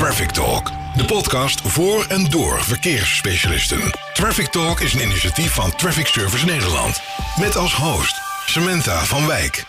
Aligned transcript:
Traffic 0.00 0.30
Talk, 0.30 0.70
de 0.96 1.04
podcast 1.06 1.60
voor 1.60 2.04
en 2.04 2.30
door 2.30 2.62
verkeersspecialisten. 2.62 3.80
Traffic 4.12 4.46
Talk 4.46 4.80
is 4.80 4.94
een 4.94 5.00
initiatief 5.00 5.54
van 5.54 5.76
Traffic 5.76 6.06
Service 6.06 6.44
Nederland. 6.44 7.02
Met 7.38 7.56
als 7.56 7.74
host 7.74 8.20
Samantha 8.46 9.04
van 9.04 9.26
Wijk. 9.26 9.64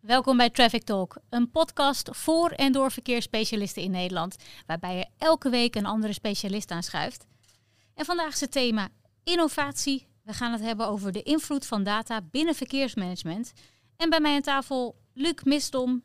Welkom 0.00 0.36
bij 0.36 0.50
Traffic 0.50 0.82
Talk, 0.82 1.16
een 1.30 1.50
podcast 1.50 2.08
voor 2.12 2.50
en 2.50 2.72
door 2.72 2.90
verkeersspecialisten 2.90 3.82
in 3.82 3.90
Nederland, 3.90 4.36
waarbij 4.66 4.96
je 4.96 5.06
elke 5.18 5.50
week 5.50 5.74
een 5.74 5.86
andere 5.86 6.12
specialist 6.12 6.70
aanschuift. 6.70 7.26
En 7.94 8.04
vandaag 8.04 8.32
is 8.32 8.40
het 8.40 8.52
thema 8.52 8.88
innovatie. 9.24 10.06
We 10.22 10.32
gaan 10.32 10.52
het 10.52 10.62
hebben 10.62 10.88
over 10.88 11.12
de 11.12 11.22
invloed 11.22 11.66
van 11.66 11.82
data 11.82 12.20
binnen 12.30 12.54
verkeersmanagement. 12.54 13.52
En 13.96 14.10
bij 14.10 14.20
mij 14.20 14.34
aan 14.34 14.42
tafel 14.42 14.96
Luc 15.14 15.42
Misdom 15.44 16.02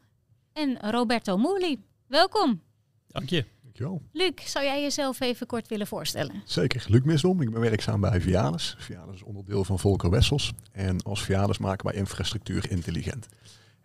en 0.53 0.91
Roberto 0.91 1.37
Moerli. 1.37 1.83
Welkom. 2.07 2.61
Dank 3.07 3.29
je. 3.29 3.45
Dankjewel. 3.63 4.01
Luc, 4.11 4.51
zou 4.51 4.65
jij 4.65 4.81
jezelf 4.81 5.19
even 5.19 5.47
kort 5.47 5.67
willen 5.67 5.87
voorstellen? 5.87 6.41
Zeker. 6.45 6.85
Luc 6.87 7.01
Misdom. 7.03 7.41
Ik 7.41 7.51
ben 7.51 7.61
werkzaam 7.61 8.01
bij 8.01 8.21
Vialis. 8.21 8.75
Vialis 8.79 9.15
is 9.15 9.23
onderdeel 9.23 9.63
van 9.63 9.79
Volker 9.79 10.09
Wessels. 10.09 10.53
En 10.71 11.03
als 11.03 11.23
Vialis 11.23 11.57
maken 11.57 11.85
wij 11.85 11.95
infrastructuur 11.95 12.71
intelligent. 12.71 13.27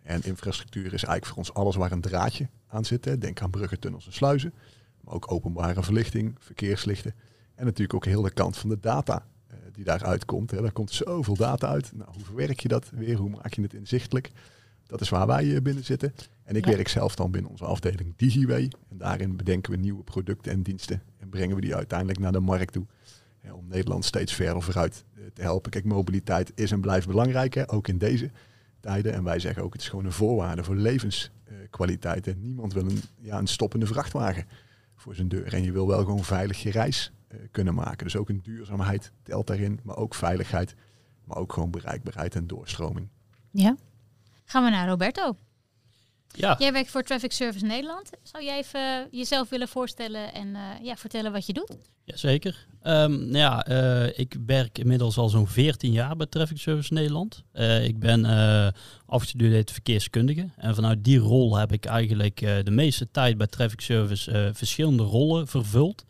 En 0.01 0.23
infrastructuur 0.23 0.85
is 0.85 0.91
eigenlijk 1.03 1.25
voor 1.25 1.37
ons 1.37 1.53
alles 1.53 1.75
waar 1.75 1.91
een 1.91 2.01
draadje 2.01 2.49
aan 2.67 2.85
zit. 2.85 3.05
Hè. 3.05 3.17
Denk 3.17 3.41
aan 3.41 3.49
bruggen, 3.49 3.79
tunnels 3.79 4.05
en 4.05 4.13
sluizen. 4.13 4.53
Maar 5.03 5.13
ook 5.13 5.31
openbare 5.31 5.83
verlichting, 5.83 6.35
verkeerslichten. 6.39 7.15
En 7.55 7.65
natuurlijk 7.65 7.93
ook 7.93 8.05
heel 8.05 8.21
de 8.21 8.31
kant 8.31 8.57
van 8.57 8.69
de 8.69 8.79
data 8.79 9.25
eh, 9.47 9.57
die 9.71 9.83
daaruit 9.83 10.25
komt. 10.25 10.51
Hè. 10.51 10.61
Daar 10.61 10.71
komt 10.71 10.91
zoveel 10.91 11.35
data 11.35 11.67
uit. 11.67 11.91
Nou, 11.93 12.09
hoe 12.13 12.23
verwerk 12.23 12.59
je 12.59 12.67
dat 12.67 12.89
weer? 12.89 13.17
Hoe 13.17 13.29
maak 13.29 13.53
je 13.53 13.61
het 13.61 13.73
inzichtelijk? 13.73 14.31
Dat 14.87 15.01
is 15.01 15.09
waar 15.09 15.27
wij 15.27 15.55
eh, 15.55 15.61
binnen 15.61 15.83
zitten. 15.83 16.13
En 16.43 16.55
ik 16.55 16.65
Ja. 16.65 16.71
werk 16.71 16.87
zelf 16.87 17.15
dan 17.15 17.31
binnen 17.31 17.51
onze 17.51 17.65
afdeling 17.65 18.13
DigiWay. 18.15 18.71
En 18.89 18.97
daarin 18.97 19.35
bedenken 19.35 19.71
we 19.71 19.77
nieuwe 19.77 20.03
producten 20.03 20.51
en 20.51 20.61
diensten. 20.61 21.01
En 21.17 21.29
brengen 21.29 21.55
we 21.55 21.61
die 21.61 21.75
uiteindelijk 21.75 22.19
naar 22.19 22.31
de 22.31 22.39
markt 22.39 22.73
toe. 22.73 22.85
Om 23.51 23.67
Nederland 23.67 24.05
steeds 24.05 24.33
verder 24.33 24.61
vooruit 24.61 25.03
eh, 25.15 25.21
te 25.33 25.41
helpen. 25.41 25.71
Kijk, 25.71 25.85
mobiliteit 25.85 26.51
is 26.55 26.71
en 26.71 26.81
blijft 26.81 27.07
belangrijk. 27.07 27.53
Hè, 27.53 27.71
ook 27.71 27.87
in 27.87 27.97
deze 27.97 28.31
tijden. 28.79 29.13
En 29.13 29.23
wij 29.23 29.39
zeggen 29.39 29.63
ook, 29.63 29.73
het 29.73 29.81
is 29.81 29.89
gewoon 29.89 30.05
een 30.05 30.11
voorwaarde 30.11 30.63
voor 30.63 30.75
levenskwaliteit. 30.75 32.27
En 32.27 32.41
niemand 32.41 32.73
wil 32.73 32.85
een, 32.85 33.01
ja, 33.19 33.37
een 33.37 33.47
stoppende 33.47 33.85
vrachtwagen 33.85 34.45
voor 34.95 35.15
zijn 35.15 35.27
deur. 35.27 35.53
En 35.53 35.63
je 35.63 35.71
wil 35.71 35.87
wel 35.87 35.99
gewoon 36.03 36.23
veilig 36.23 36.63
je 36.63 36.71
reis 36.71 37.11
eh, 37.27 37.37
kunnen 37.51 37.73
maken. 37.73 38.03
Dus 38.03 38.15
ook 38.15 38.29
een 38.29 38.41
duurzaamheid 38.43 39.11
telt 39.23 39.47
daarin. 39.47 39.79
Maar 39.83 39.97
ook 39.97 40.15
veiligheid. 40.15 40.75
Maar 41.23 41.37
ook 41.37 41.53
gewoon 41.53 41.71
bereikbaarheid 41.71 42.35
en 42.35 42.47
doorstroming. 42.47 43.07
Ja. 43.51 43.75
Gaan 44.49 44.63
we 44.63 44.69
naar 44.69 44.87
Roberto. 44.87 45.35
Ja, 46.33 46.55
Jij 46.59 46.73
werkt 46.73 46.89
voor 46.91 47.03
Traffic 47.03 47.31
Service 47.31 47.65
Nederland. 47.65 48.09
Zou 48.23 48.43
jij 48.43 48.57
even 48.57 49.07
jezelf 49.11 49.49
willen 49.49 49.67
voorstellen 49.67 50.33
en 50.33 50.55
eh, 50.55 50.61
ja, 50.81 50.95
vertellen 50.95 51.31
wat 51.31 51.45
je 51.45 51.53
doet? 51.53 51.75
zeker. 52.05 52.67
Ehm, 52.81 53.11
nou 53.11 53.37
ja, 53.37 53.65
eh, 53.65 54.19
ik 54.19 54.35
werk 54.45 54.77
inmiddels 54.77 55.17
al 55.17 55.29
zo'n 55.29 55.47
14 55.47 55.91
jaar 55.91 56.15
bij 56.15 56.25
Traffic 56.25 56.57
Service 56.57 56.93
Nederland. 56.93 57.43
Eh, 57.51 57.83
ik 57.85 57.99
ben 57.99 58.25
eh 58.25 58.67
afgestudeerd 59.05 59.71
verkeerskundige. 59.71 60.49
En 60.55 60.75
vanuit 60.75 61.03
die 61.03 61.17
rol 61.17 61.55
heb 61.57 61.71
ik 61.71 61.85
eigenlijk 61.85 62.41
eh, 62.41 62.55
de 62.63 62.71
meeste 62.71 63.11
tijd 63.11 63.37
bij 63.37 63.47
Traffic 63.47 63.81
Service 63.81 64.31
eh, 64.31 64.49
verschillende 64.53 65.03
rollen 65.03 65.47
vervuld. 65.47 66.05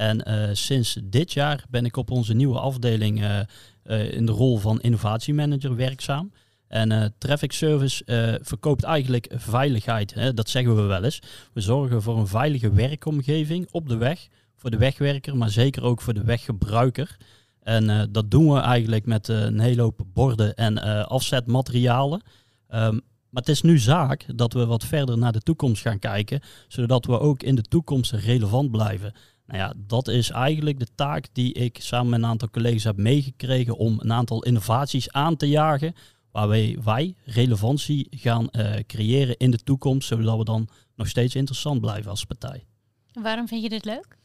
En 0.00 0.24
eh, 0.24 0.48
sinds 0.52 0.98
dit 1.04 1.32
jaar 1.32 1.64
ben 1.70 1.84
ik 1.84 1.96
op 1.96 2.10
onze 2.10 2.34
nieuwe 2.34 2.58
afdeling 2.58 3.22
eh, 3.22 3.40
eh, 3.82 4.12
in 4.12 4.26
de 4.26 4.32
rol 4.32 4.58
van 4.58 4.80
innovatiemanager 4.80 5.76
werkzaam. 5.76 6.32
En 6.70 6.92
eh, 6.92 7.04
Traffic 7.18 7.52
Service 7.52 8.04
eh, 8.04 8.34
verkoopt 8.42 8.82
eigenlijk 8.82 9.32
veiligheid. 9.34 10.14
Hè? 10.14 10.34
Dat 10.34 10.48
zeggen 10.48 10.76
we 10.76 10.82
wel 10.82 11.04
eens. 11.04 11.22
We 11.52 11.60
zorgen 11.60 12.02
voor 12.02 12.18
een 12.18 12.26
veilige 12.26 12.72
werkomgeving 12.72 13.68
op 13.70 13.88
de 13.88 13.96
weg. 13.96 14.28
Voor 14.56 14.70
de 14.70 14.76
wegwerker, 14.76 15.36
maar 15.36 15.50
zeker 15.50 15.82
ook 15.82 16.00
voor 16.00 16.14
de 16.14 16.24
weggebruiker. 16.24 17.16
En 17.62 17.90
eh, 17.90 18.02
dat 18.10 18.30
doen 18.30 18.52
we 18.52 18.60
eigenlijk 18.60 19.06
met 19.06 19.28
een 19.28 19.60
hele 19.60 19.82
hoop 19.82 20.00
borden 20.12 20.54
en 20.54 21.06
afzetmaterialen. 21.08 22.22
Ehm, 22.68 22.98
maar 23.30 23.42
het 23.42 23.48
is 23.48 23.62
nu 23.62 23.78
zaak 23.78 24.26
dat 24.36 24.52
we 24.52 24.66
wat 24.66 24.84
verder 24.84 25.18
naar 25.18 25.32
de 25.32 25.40
toekomst 25.40 25.82
gaan 25.82 25.98
kijken. 25.98 26.40
Zodat 26.68 27.04
we 27.04 27.20
ook 27.20 27.42
in 27.42 27.54
de 27.54 27.62
toekomst 27.62 28.12
relevant 28.12 28.70
blijven. 28.70 29.12
Nou 29.46 29.58
ja, 29.62 29.72
dat 29.86 30.08
is 30.08 30.30
eigenlijk 30.30 30.78
de 30.78 30.88
taak 30.94 31.26
die 31.32 31.52
ik 31.52 31.78
samen 31.80 32.10
met 32.10 32.18
een 32.18 32.26
aantal 32.26 32.50
collega's 32.50 32.84
heb 32.84 32.96
meegekregen 32.96 33.76
om 33.76 33.96
een 34.00 34.12
aantal 34.12 34.42
innovaties 34.42 35.12
aan 35.12 35.36
te 35.36 35.48
jagen. 35.48 35.94
Waarbij 36.32 36.78
wij 36.84 37.14
relevantie 37.24 38.06
gaan 38.10 38.50
eh, 38.50 38.72
creëren 38.86 39.36
in 39.36 39.50
de 39.50 39.58
toekomst, 39.58 40.08
zodat 40.08 40.38
we 40.38 40.44
dan 40.44 40.68
nog 40.96 41.08
steeds 41.08 41.34
interessant 41.34 41.80
blijven 41.80 42.10
als 42.10 42.24
partij. 42.24 42.64
Waarom 43.12 43.48
vind 43.48 43.62
je 43.62 43.68
dit 43.68 43.84
leuk? 43.84 44.18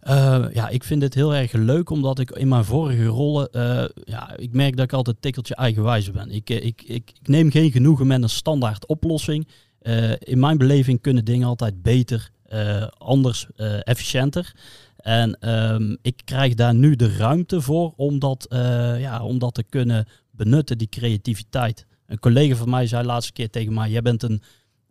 Eh, 0.00 0.44
ja, 0.52 0.68
ik 0.68 0.84
vind 0.84 1.02
het 1.02 1.14
heel 1.14 1.34
erg 1.34 1.52
leuk 1.52 1.90
omdat 1.90 2.18
ik 2.18 2.30
in 2.30 2.48
mijn 2.48 2.64
vorige 2.64 3.04
rollen, 3.04 3.52
eh, 3.52 3.84
ja, 4.04 4.36
ik 4.36 4.52
merk 4.52 4.76
dat 4.76 4.84
ik 4.84 4.92
altijd 4.92 5.16
tikkeltje 5.20 5.54
eigenwijs 5.54 6.10
ben. 6.10 6.30
Ik, 6.30 6.50
ik, 6.50 6.82
ik, 6.82 6.82
ik 6.86 7.12
neem 7.22 7.50
geen 7.50 7.70
genoegen 7.70 8.06
met 8.06 8.22
een 8.22 8.28
standaard 8.28 8.86
oplossing. 8.86 9.48
In 10.18 10.38
mijn 10.38 10.58
beleving 10.58 11.00
kunnen 11.00 11.24
dingen 11.24 11.48
altijd 11.48 11.82
beter, 11.82 12.30
anders, 12.98 13.46
efficiënter. 13.82 14.54
En 14.96 15.38
ehm, 15.40 15.96
ik 16.02 16.22
krijg 16.24 16.54
daar 16.54 16.74
nu 16.74 16.96
de 16.96 17.16
ruimte 17.16 17.60
voor 17.60 17.92
om 17.96 18.18
dat, 18.18 18.46
ja, 18.98 19.22
om 19.22 19.38
dat 19.38 19.54
te 19.54 19.62
kunnen 19.62 20.06
benutten, 20.38 20.78
die 20.78 20.88
creativiteit. 20.88 21.86
Een 22.06 22.18
collega 22.18 22.54
van 22.56 22.70
mij 22.70 22.86
zei 22.86 23.04
laatste 23.06 23.32
keer 23.32 23.50
tegen 23.50 23.74
mij, 23.74 23.90
jij 23.90 24.02
bent 24.02 24.22
een 24.22 24.42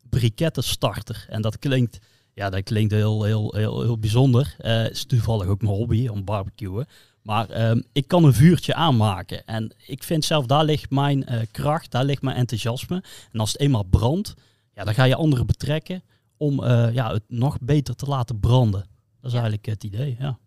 brikettenstarter. 0.10 1.26
En 1.30 1.42
dat 1.42 1.60
klinkt, 1.60 2.00
ja, 2.34 2.50
dat 2.50 2.64
klinkt 2.64 2.92
heel, 2.94 3.24
heel, 3.24 3.54
heel, 3.56 3.82
heel 3.82 3.98
bijzonder. 4.00 4.56
Eh, 4.58 4.78
Het 4.82 4.92
is 4.92 5.06
toevallig 5.06 5.48
ook 5.48 5.62
mijn 5.62 5.74
hobby, 5.76 6.08
om 6.08 6.24
barbecuen. 6.26 6.86
Maar 7.22 7.50
ehm, 7.50 7.82
ik 7.92 8.08
kan 8.08 8.24
een 8.24 8.34
vuurtje 8.34 8.74
aanmaken. 8.74 9.46
En 9.46 9.74
ik 9.86 10.04
vind 10.04 10.26
zelf, 10.26 10.46
daar 10.46 10.64
ligt 10.66 10.90
mijn 10.90 11.26
eh, 11.26 11.40
kracht, 11.52 11.92
daar 11.92 12.06
ligt 12.06 12.22
mijn 12.22 12.36
enthousiasme. 12.38 13.04
En 13.32 13.40
als 13.40 13.52
het 13.52 13.62
eenmaal 13.62 13.84
brandt, 13.84 14.34
ja, 14.74 14.84
dan 14.84 14.94
ga 14.94 15.04
je 15.04 15.16
anderen 15.16 15.46
betrekken 15.46 16.04
om 16.38 16.64
eh, 16.64 16.94
ja, 16.94 17.14
het 17.14 17.24
nog 17.28 17.58
beter 17.62 17.96
te 17.96 18.06
laten 18.06 18.40
branden. 18.40 18.82
Dat 19.22 19.32
is 19.32 19.32
Ja. 19.32 19.40
eigenlijk 19.40 19.66
het 19.66 19.84
idee, 19.84 20.16
ja. 20.20 20.38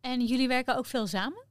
En 0.00 0.26
jullie 0.26 0.48
werken 0.48 0.76
ook 0.76 0.86
veel 0.86 1.06
samen? 1.06 1.44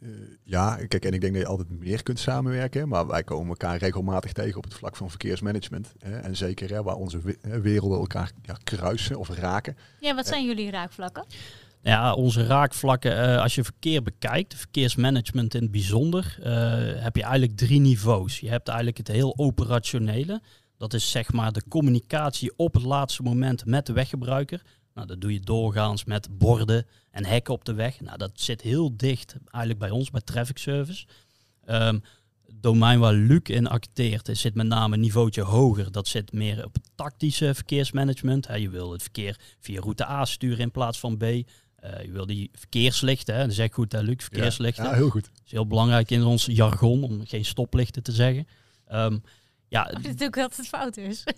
Eh, 0.00 0.08
ja, 0.44 0.76
kijk, 0.88 1.04
en 1.04 1.12
ik 1.12 1.20
denk 1.20 1.32
dat 1.32 1.42
je 1.42 1.48
altijd 1.48 1.70
meer 1.70 2.02
kunt 2.02 2.18
samenwerken. 2.18 2.88
Maar 2.88 3.06
wij 3.06 3.24
komen 3.24 3.48
elkaar 3.48 3.76
regelmatig 3.78 4.32
tegen 4.32 4.56
op 4.56 4.64
het 4.64 4.74
vlak 4.74 4.96
van 4.96 5.08
verkeersmanagement. 5.08 5.92
Hè, 5.98 6.18
en 6.18 6.36
zeker 6.36 6.70
hè, 6.70 6.82
waar 6.82 6.96
onze 6.96 7.20
werelden 7.62 7.98
elkaar 7.98 8.32
ja, 8.42 8.56
kruisen 8.64 9.18
of 9.18 9.28
raken. 9.28 9.76
Ja, 10.00 10.14
wat 10.14 10.26
zijn 10.26 10.44
jullie 10.44 10.70
raakvlakken? 10.70 11.24
Ja, 11.82 12.14
onze 12.14 12.46
raakvlakken, 12.46 13.18
eh, 13.18 13.42
als 13.42 13.54
je 13.54 13.64
verkeer 13.64 14.02
bekijkt, 14.02 14.54
verkeersmanagement 14.54 15.54
in 15.54 15.62
het 15.62 15.70
bijzonder, 15.70 16.38
eh, 16.42 16.52
heb 17.02 17.16
je 17.16 17.22
eigenlijk 17.22 17.56
drie 17.56 17.80
niveaus. 17.80 18.40
Je 18.40 18.48
hebt 18.48 18.68
eigenlijk 18.68 18.98
het 18.98 19.08
heel 19.08 19.34
operationele. 19.36 20.42
Dat 20.76 20.94
is 20.94 21.10
zeg 21.10 21.32
maar 21.32 21.52
de 21.52 21.62
communicatie 21.68 22.52
op 22.56 22.74
het 22.74 22.82
laatste 22.82 23.22
moment 23.22 23.64
met 23.64 23.86
de 23.86 23.92
weggebruiker. 23.92 24.62
Nou, 25.00 25.12
dat 25.12 25.20
doe 25.20 25.32
je 25.32 25.40
doorgaans 25.40 26.04
met 26.04 26.38
borden 26.38 26.86
en 27.10 27.26
hekken 27.26 27.54
op 27.54 27.64
de 27.64 27.74
weg. 27.74 28.00
Nou, 28.00 28.18
dat 28.18 28.30
zit 28.34 28.60
heel 28.60 28.96
dicht 28.96 29.36
eigenlijk 29.44 29.78
bij 29.78 29.90
ons, 29.90 30.10
bij 30.10 30.20
Traffic 30.20 30.58
Service. 30.58 31.06
Ehm, 31.64 31.98
het 32.46 32.62
domein 32.62 32.98
waar 32.98 33.12
Luc 33.12 33.42
in 33.42 33.66
acteert, 33.66 34.28
is 34.28 34.40
zit 34.40 34.54
met 34.54 34.66
name 34.66 34.94
een 34.94 35.00
niveautje 35.00 35.42
hoger. 35.42 35.92
Dat 35.92 36.08
zit 36.08 36.32
meer 36.32 36.64
op 36.64 36.74
het 36.74 36.90
tactische 36.94 37.54
verkeersmanagement. 37.54 38.48
Je 38.56 38.70
wil 38.70 38.92
het 38.92 39.02
verkeer 39.02 39.36
via 39.60 39.80
route 39.80 40.08
A 40.08 40.24
sturen 40.24 40.58
in 40.58 40.70
plaats 40.70 40.98
van 40.98 41.16
B. 41.16 41.22
Eh, 41.22 41.44
je 42.02 42.10
wil 42.12 42.26
die 42.26 42.50
verkeerslichten, 42.52 43.34
hè. 43.34 43.44
dat 43.46 43.54
zeg 43.54 43.66
ik 43.66 43.72
goed 43.72 43.92
hè, 43.92 44.00
Luc, 44.00 44.16
verkeerslichten. 44.18 44.84
Ja, 44.84 44.92
heel 44.92 45.10
goed. 45.10 45.24
Dat 45.24 45.42
is 45.44 45.52
heel 45.52 45.66
belangrijk 45.66 46.10
in 46.10 46.24
ons 46.24 46.46
jargon, 46.46 47.02
om 47.02 47.26
geen 47.26 47.44
stoplichten 47.44 48.02
te 48.02 48.12
zeggen. 48.12 48.46
Ehm, 48.86 49.18
ja, 49.70 49.90
Of 49.96 50.02
natuurlijk 50.02 50.34
dat 50.34 50.56
het 50.56 50.66
fout 50.68 50.96
is. 50.96 51.24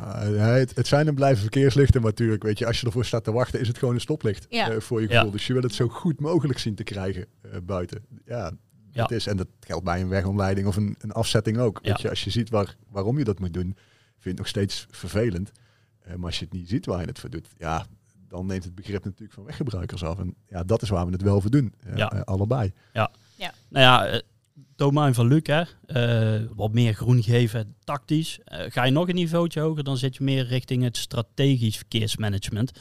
Uh, 0.00 0.38
het, 0.52 0.76
het 0.76 0.86
zijn 0.86 1.06
en 1.08 1.14
blijven 1.14 1.40
verkeerslichten, 1.42 2.00
maar 2.00 2.10
natuurlijk, 2.10 2.42
weet 2.42 2.58
je, 2.58 2.66
als 2.66 2.80
je 2.80 2.86
ervoor 2.86 3.04
staat 3.04 3.24
te 3.24 3.32
wachten, 3.32 3.60
is 3.60 3.68
het 3.68 3.78
gewoon 3.78 3.94
een 3.94 4.00
stoplicht 4.00 4.46
Ja. 4.48 4.70
eh, 4.70 4.80
voor 4.80 5.00
je 5.02 5.08
Ja. 5.08 5.14
gevoel. 5.14 5.30
Dus 5.30 5.46
je 5.46 5.52
wil 5.52 5.62
het 5.62 5.74
zo 5.74 5.88
goed 5.88 6.20
mogelijk 6.20 6.58
zien 6.58 6.74
te 6.74 6.82
krijgen 6.84 7.26
eh, 7.42 7.50
buiten. 7.62 8.04
Ja, 8.26 8.52
Ja. 8.92 9.02
Het 9.02 9.10
is, 9.10 9.26
en 9.26 9.36
dat 9.36 9.46
geldt 9.60 9.84
bij 9.84 10.00
een 10.00 10.08
wegomleiding 10.08 10.66
of 10.66 10.76
een, 10.76 10.94
een 10.98 11.12
afzetting 11.12 11.58
ook. 11.58 11.78
Ja. 11.82 11.88
Weet 11.92 12.00
je, 12.00 12.08
als 12.10 12.24
je 12.24 12.30
ziet 12.30 12.50
waar, 12.50 12.76
waarom 12.90 13.18
je 13.18 13.24
dat 13.24 13.38
moet 13.38 13.52
doen, 13.52 13.62
vind 13.72 14.22
je 14.22 14.28
het 14.28 14.38
nog 14.38 14.48
steeds 14.48 14.86
vervelend. 14.90 15.52
Eh, 16.00 16.14
maar 16.14 16.26
als 16.26 16.38
je 16.38 16.44
het 16.44 16.54
niet 16.54 16.68
ziet 16.68 16.86
waar 16.86 17.00
je 17.00 17.06
het 17.06 17.18
voor 17.18 17.30
doet, 17.30 17.48
ja, 17.58 17.86
dan 18.28 18.46
neemt 18.46 18.64
het 18.64 18.74
begrip 18.74 19.04
natuurlijk 19.04 19.32
van 19.32 19.44
weggebruikers 19.44 20.04
af. 20.04 20.18
En 20.18 20.34
ja, 20.48 20.64
dat 20.64 20.82
is 20.82 20.88
waar 20.88 21.06
we 21.06 21.12
het 21.12 21.22
wel 21.22 21.40
voor 21.40 21.50
doen. 21.50 21.74
eh, 21.86 21.96
Ja. 21.96 22.06
allebei. 22.24 22.72
Nou 22.92 23.84
ja, 23.84 24.04
het 24.06 24.24
domein 24.78 25.14
van 25.14 25.26
Luc, 25.26 25.42
hè, 25.42 25.62
eh, 25.86 26.46
wat 26.54 26.72
meer 26.72 26.94
groen 26.94 27.22
geven, 27.22 27.74
tactisch. 27.84 28.38
Eh, 28.44 28.64
ga 28.68 28.84
je 28.84 28.90
nog 28.90 29.08
een 29.08 29.14
niveautje 29.14 29.60
hoger, 29.60 29.84
dan 29.84 29.96
zit 29.96 30.16
je 30.16 30.24
meer 30.24 30.46
richting 30.46 30.82
het 30.82 30.96
strategisch 30.96 31.76
verkeersmanagement. 31.76 32.72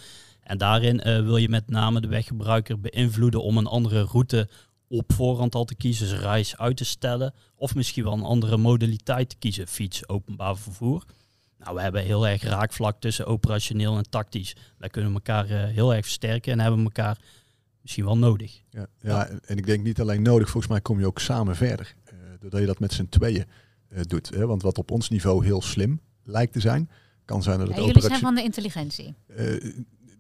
En 0.41 0.57
daarin 0.57 1.01
eh, 1.01 1.21
wil 1.21 1.38
je 1.38 1.49
met 1.49 1.69
name 1.69 2.01
de 2.01 2.07
weggebruiker 2.07 2.79
beïnvloeden 2.79 3.44
om 3.44 3.57
een 3.57 3.67
andere 3.67 4.01
route 4.01 4.49
op 4.88 5.13
voorhand 5.13 5.55
al 5.55 5.65
te 5.65 5.75
kiezen, 5.75 6.07
zijn 6.07 6.21
reis 6.21 6.57
uit 6.57 6.77
te 6.77 6.85
stellen. 6.85 7.33
Of 7.55 7.75
misschien 7.75 8.03
wel 8.03 8.13
een 8.13 8.23
andere 8.23 8.57
modaliteit 8.57 9.29
te 9.29 9.35
kiezen, 9.39 9.67
fiets, 9.67 10.07
openbaar 10.07 10.57
vervoer. 10.57 11.03
Nou, 11.59 11.75
we 11.75 11.81
hebben 11.81 12.03
heel 12.03 12.27
erg 12.27 12.44
raakvlak 12.44 12.99
tussen 12.99 13.25
operationeel 13.25 13.97
en 13.97 14.09
tactisch. 14.09 14.55
Daar 14.77 14.89
kunnen 14.89 15.13
elkaar 15.13 15.45
heel 15.47 15.94
erg 15.94 16.05
versterken 16.05 16.51
en 16.51 16.59
hebben 16.59 16.83
elkaar 16.83 17.17
misschien 17.88 18.06
wel 18.06 18.30
nodig. 18.30 18.62
Ja, 18.69 18.88
ja, 19.01 19.30
en 19.45 19.57
ik 19.57 19.66
denk 19.66 19.84
niet 19.84 20.01
alleen 20.01 20.22
nodig, 20.22 20.50
volgens 20.50 20.72
mij 20.72 20.81
kom 20.81 21.00
je 21.00 21.06
ook 21.06 21.19
samen 21.19 21.56
verder. 21.56 21.95
Uh, 22.06 22.19
doordat 22.39 22.60
je 22.60 22.66
dat 22.66 22.80
met 22.80 22.94
z'n 22.94 23.07
tweeën 23.10 23.45
uh, 23.89 24.00
doet. 24.01 24.30
Hè? 24.30 24.45
Want 24.45 24.62
wat 24.62 24.78
op 24.78 24.92
ons 24.92 25.10
niveau 25.10 25.45
heel 25.45 25.62
slim 25.62 26.00
lijkt 26.24 26.54
te 26.54 26.60
zijn, 26.60 26.89
kan 27.25 27.44
zijn 27.44 27.60
dat 27.60 27.68
ja, 27.68 27.74
het 27.74 27.86
Jullie 27.86 28.01
zijn 28.01 28.19
van 28.19 28.36
de 28.36 28.44
intelligentie. 28.44 29.16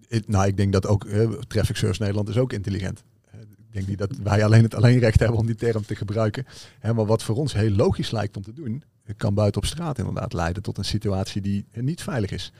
Het, 0.07 0.27
nou, 0.27 0.47
ik 0.47 0.57
denk 0.57 0.73
dat 0.73 0.87
ook 0.87 1.07
Traffic 1.47 1.75
Service 1.75 2.01
Nederland 2.01 2.29
is 2.29 2.37
ook 2.37 2.53
intelligent. 2.53 3.03
ik 3.31 3.73
denk 3.73 3.87
niet 3.87 3.97
dat 3.97 4.17
wij 4.23 4.43
alleen 4.43 4.63
het 4.63 4.75
alleenrecht 4.75 5.19
hebben 5.19 5.39
om 5.39 5.45
die 5.45 5.55
term 5.55 5.85
te 5.85 5.95
gebruiken. 5.95 6.45
Hè, 6.79 6.93
maar 6.93 7.05
wat 7.05 7.23
voor 7.23 7.35
ons 7.35 7.53
heel 7.53 7.71
logisch 7.71 8.11
lijkt 8.11 8.37
om 8.37 8.43
te 8.43 8.53
doen, 8.53 8.83
kan 9.17 9.33
buiten 9.33 9.61
op 9.61 9.67
straat 9.67 9.97
inderdaad 9.97 10.33
leiden 10.33 10.63
tot 10.63 10.77
een 10.77 10.85
situatie 10.85 11.41
die 11.41 11.65
niet 11.71 12.01
veilig 12.01 12.31
is. 12.31 12.51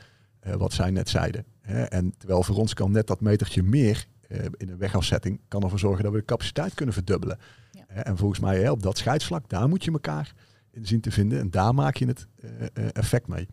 wat 0.58 0.74
zij 0.74 0.92
net 0.92 1.10
zeiden. 1.10 1.46
En 1.90 2.14
terwijl 2.18 2.44
voor 2.44 2.56
ons 2.56 2.74
kan 2.74 2.92
net 2.92 3.08
dat 3.08 3.22
metertje 3.22 3.64
meer 3.64 4.08
uh, 4.08 4.17
in 4.58 4.70
een 4.70 4.78
wegafzetting 4.78 5.40
kan 5.48 5.64
ervoor 5.64 5.80
zorgen 5.80 6.04
dat 6.04 6.12
we 6.12 6.20
de 6.20 6.26
capaciteit 6.26 6.74
kunnen 6.74 6.94
verdubbelen. 6.94 7.38
Ja. 7.72 7.86
en 8.04 8.18
volgens 8.18 8.40
mij 8.40 8.70
op 8.70 8.84
dat 8.84 8.98
scheidsvlak, 8.98 9.50
daar 9.50 9.70
moet 9.70 9.84
je 9.84 9.92
elkaar 9.92 10.34
in 10.72 10.86
zien 10.86 11.02
te 11.02 11.12
vinden 11.12 11.40
en 11.40 11.50
daar 11.50 11.74
maak 11.74 11.96
je 11.96 12.06
het 12.06 12.28
uh, 12.44 12.50
effect 12.94 13.28
mee. 13.28 13.48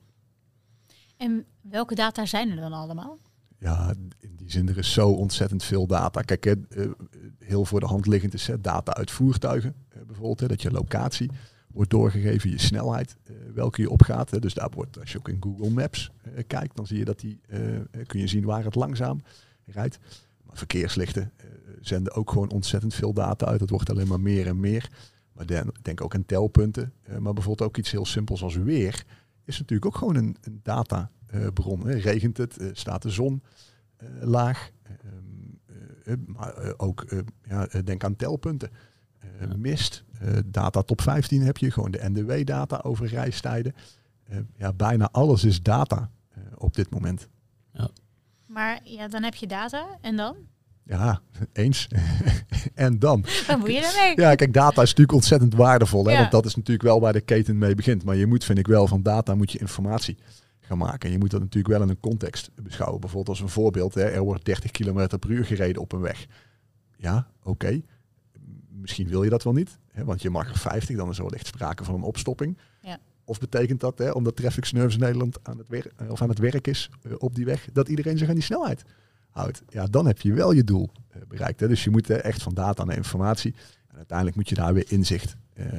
En 1.17 1.45
welke 1.61 1.95
data 1.95 2.27
zijn 2.27 2.51
er 2.51 2.57
dan 2.57 2.73
allemaal? 2.73 3.19
Ja, 3.59 3.95
in 4.19 4.37
die 4.37 4.51
zin, 4.51 4.69
er 4.69 4.79
is 4.79 4.93
zo 4.93 5.11
ontzettend 5.11 5.65
veel 5.65 5.87
data. 5.87 6.21
Kijk, 6.21 6.45
hè, 6.45 6.55
heel 7.39 7.65
voor 7.65 7.81
de 7.81 7.87
hand 7.87 8.07
liggend 8.07 8.35
is 8.35 8.47
hè, 8.47 8.61
data 8.61 8.95
uit 8.95 9.11
voertuigen 9.11 9.75
bijvoorbeeld, 10.07 10.41
hè, 10.41 10.47
dat 10.47 10.63
je 10.63 10.71
locatie 10.71 11.31
wordt 11.73 11.91
doorgegeven, 11.91 12.51
je 12.51 12.59
snelheid, 12.59 13.17
welke 13.55 13.81
je 13.81 13.91
opgaat. 13.91 14.31
Hè. 14.31 14.39
Dus 14.39 14.55
daar 14.55 14.71
wordt, 14.71 15.01
als 15.01 15.13
je 15.13 15.19
ook 15.19 15.29
in 15.29 15.43
Google 15.43 15.71
Maps 15.71 16.11
kijkt, 16.47 16.77
dan 16.77 16.87
zie 16.87 16.99
je 16.99 17.05
dat 17.05 17.21
die, 17.21 17.41
kun 18.07 18.21
je 18.21 18.27
zien 18.27 18.45
waar 18.45 18.65
het 18.65 18.75
langzaam 18.75 19.23
rijdt 19.67 19.99
verkeerslichten 20.55 21.33
uh, 21.37 21.47
zenden 21.81 22.15
ook 22.15 22.31
gewoon 22.31 22.51
ontzettend 22.51 22.95
veel 22.95 23.13
data 23.13 23.47
uit. 23.47 23.61
Het 23.61 23.71
wordt 23.71 23.91
alleen 23.91 24.09
maar 24.09 24.21
meer 24.21 24.47
en 24.47 24.61
meer. 24.61 24.91
Maar 25.33 25.47
denk 25.83 26.01
ook 26.01 26.15
aan 26.15 26.27
telpunten. 26.27 26.93
Uh, 27.09 27.19
maar 27.19 27.33
bijvoorbeeld 27.33 27.69
ook 27.69 27.77
iets 27.77 27.91
heel 27.91 28.07
simpels 28.07 28.43
als 28.43 28.57
weer 28.57 29.05
is 29.45 29.59
natuurlijk 29.59 29.87
ook 29.87 29.97
gewoon 29.97 30.17
een, 30.17 30.37
een 30.41 30.61
databron. 30.63 31.87
Regent 31.87 32.37
het, 32.37 32.57
staat 32.73 33.03
de 33.03 33.11
zon 33.11 33.43
laag. 34.21 34.71
Ehm, 36.05 36.19
maar 36.27 36.75
ook 36.77 37.05
ja, 37.43 37.67
denk 37.85 38.05
aan 38.05 38.17
telpunten. 38.17 38.71
Mist, 39.57 40.05
data 40.47 40.83
top 40.83 41.01
15 41.01 41.43
heb 41.43 41.57
je, 41.57 41.71
gewoon 41.71 41.91
de 41.91 42.11
NDW-data 42.11 42.81
over 42.83 43.07
reistijden. 43.07 43.75
ja, 44.57 44.73
bijna 44.73 45.09
alles 45.13 45.45
is 45.45 45.63
data 45.63 46.11
op 46.55 46.75
dit 46.75 46.91
moment. 46.91 47.29
Ja. 47.73 47.91
Maar 48.55 48.81
ja, 48.85 49.09
dan 49.09 49.23
heb 49.23 49.35
je 49.35 49.47
data 49.47 49.87
en 50.01 50.17
dan? 50.17 50.37
Ja, 50.83 51.21
eens. 51.53 51.89
en 52.75 52.99
dan? 52.99 53.25
Wat 53.47 53.59
moet 53.59 53.73
je 53.73 53.81
daarmee? 53.81 54.21
Ja, 54.21 54.35
kijk, 54.35 54.53
data 54.53 54.83
is 54.83 54.89
natuurlijk 54.89 55.13
ontzettend 55.13 55.55
waardevol. 55.55 56.07
Hè? 56.07 56.17
Want 56.17 56.31
dat 56.31 56.47
is 56.47 56.55
natuurlijk 56.55 56.89
wel 56.89 57.01
waar 57.01 57.13
de 57.13 57.21
keten 57.21 57.59
mee 57.59 57.75
begint. 57.75 58.05
Maar 58.05 58.17
je 58.17 58.27
moet, 58.27 58.45
vind 58.45 58.59
ik 58.59 58.67
wel, 58.67 58.87
van 58.87 59.03
data 59.03 59.35
moet 59.35 59.53
je 59.53 59.59
informatie 59.59 60.19
gaan 60.61 60.79
maken. 60.79 61.07
En 61.07 61.13
je 61.13 61.19
moet 61.19 61.31
dat 61.31 61.41
natuurlijk 61.41 61.75
wel 61.75 61.83
in 61.83 61.89
een 61.89 62.01
context 62.01 62.51
beschouwen. 62.63 63.01
Bijvoorbeeld 63.01 63.29
als 63.29 63.41
een 63.41 63.49
voorbeeld, 63.49 63.95
hè, 63.95 64.05
er 64.05 64.23
wordt 64.23 64.45
30 64.45 64.71
km 64.71 65.19
per 65.19 65.31
uur 65.31 65.45
gereden 65.45 65.83
op 65.83 65.93
een 65.93 66.01
weg. 66.01 66.27
Ja, 66.97 67.27
oké. 67.43 67.81
Misschien 68.69 69.09
wil 69.09 69.23
je 69.23 69.31
dat 69.31 69.43
wel 69.43 69.53
niet, 69.53 69.79
hè, 69.93 70.05
want 70.05 70.23
je 70.23 70.31
mag 70.31 70.51
er 70.51 70.59
50, 70.59 70.97
dan 70.97 71.11
is 71.11 71.19
er 71.19 71.25
wellicht 71.25 71.47
sprake 71.47 71.85
van 71.85 71.95
een 71.95 72.03
opstopping. 72.03 72.59
Ja. 72.81 72.99
Of 73.25 73.39
betekent 73.39 73.81
dat, 73.81 73.99
hè, 73.99 74.11
omdat 74.11 74.37
Traffic 74.37 74.73
Nerves 74.73 74.97
Nederland 74.97 75.39
aan 75.43 75.59
het, 75.59 75.69
werk, 75.69 75.93
of 76.09 76.23
aan 76.23 76.29
het 76.29 76.39
werk 76.39 76.67
is 76.67 76.91
uh, 77.03 77.13
op 77.19 77.35
die 77.35 77.45
weg, 77.45 77.69
dat 77.73 77.89
iedereen 77.89 78.19
zich 78.19 78.29
aan 78.29 78.35
die 78.35 78.43
snelheid 78.43 78.85
houdt? 79.31 79.63
Ja, 79.69 79.87
dan 79.87 80.07
heb 80.07 80.21
je 80.21 80.33
wel 80.33 80.53
je 80.53 80.65
doel 80.65 80.91
uh, 81.17 81.23
bereikt. 81.29 81.61
Hè. 81.61 81.69
Dus 81.69 81.85
je 81.85 81.91
moet 81.91 82.11
echt 82.11 82.43
van 82.43 82.55
data 82.55 82.85
naar 82.85 82.97
informatie. 82.97 83.55
En 83.89 83.97
uiteindelijk 83.97 84.37
moet 84.37 84.49
je 84.49 84.55
daar 84.55 84.75
weer 84.75 84.85
inzicht 84.89 85.37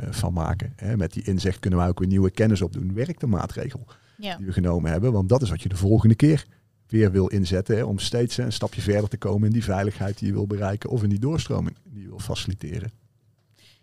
van 0.10 0.34
maken. 0.34 0.74
Hè. 0.76 0.98
Met 0.98 1.14
die 1.14 1.24
inzicht 1.24 1.60
kunnen 1.60 1.80
we 1.80 1.88
ook 1.88 2.00
weer 2.00 2.08
nieuwe 2.08 2.30
kennis 2.30 2.62
opdoen. 2.62 2.94
Werkt 2.94 3.20
de 3.20 3.28
maatregel 3.28 3.86
ja. 4.18 4.38
die 4.38 4.46
we 4.46 4.52
genomen 4.52 4.92
hebben? 4.92 5.12
Want 5.12 5.30
dat 5.30 5.42
is 5.42 5.50
wat 5.50 5.62
je 5.62 5.70
de 5.70 5.76
volgende 5.76 6.16
keer 6.16 6.46
weer 6.88 7.12
wil 7.12 7.28
inzetten. 7.28 7.76
Hè, 7.76 7.84
om 7.84 8.00
steeds 8.00 8.38
een 8.38 8.52
stapje 8.52 8.82
verder 8.82 9.10
te 9.10 9.18
komen 9.18 9.48
in 9.48 9.54
die 9.54 9.64
veiligheid 9.64 10.18
die 10.20 10.28
je 10.28 10.34
wil 10.34 10.48
bereiken. 10.48 10.90
Of 10.90 11.04
in 11.04 11.10
die 11.10 11.20
doorstroming 11.20 11.78
die 11.84 12.02
je 12.02 12.08
wil 12.08 12.20
faciliteren. 12.20 12.92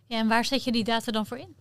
Ja, 0.06 0.18
en 0.18 0.28
waar 0.28 0.44
zet 0.44 0.64
je 0.64 0.72
die 0.72 0.84
data 0.84 1.12
dan 1.12 1.26
voor 1.26 1.38
in? 1.38 1.54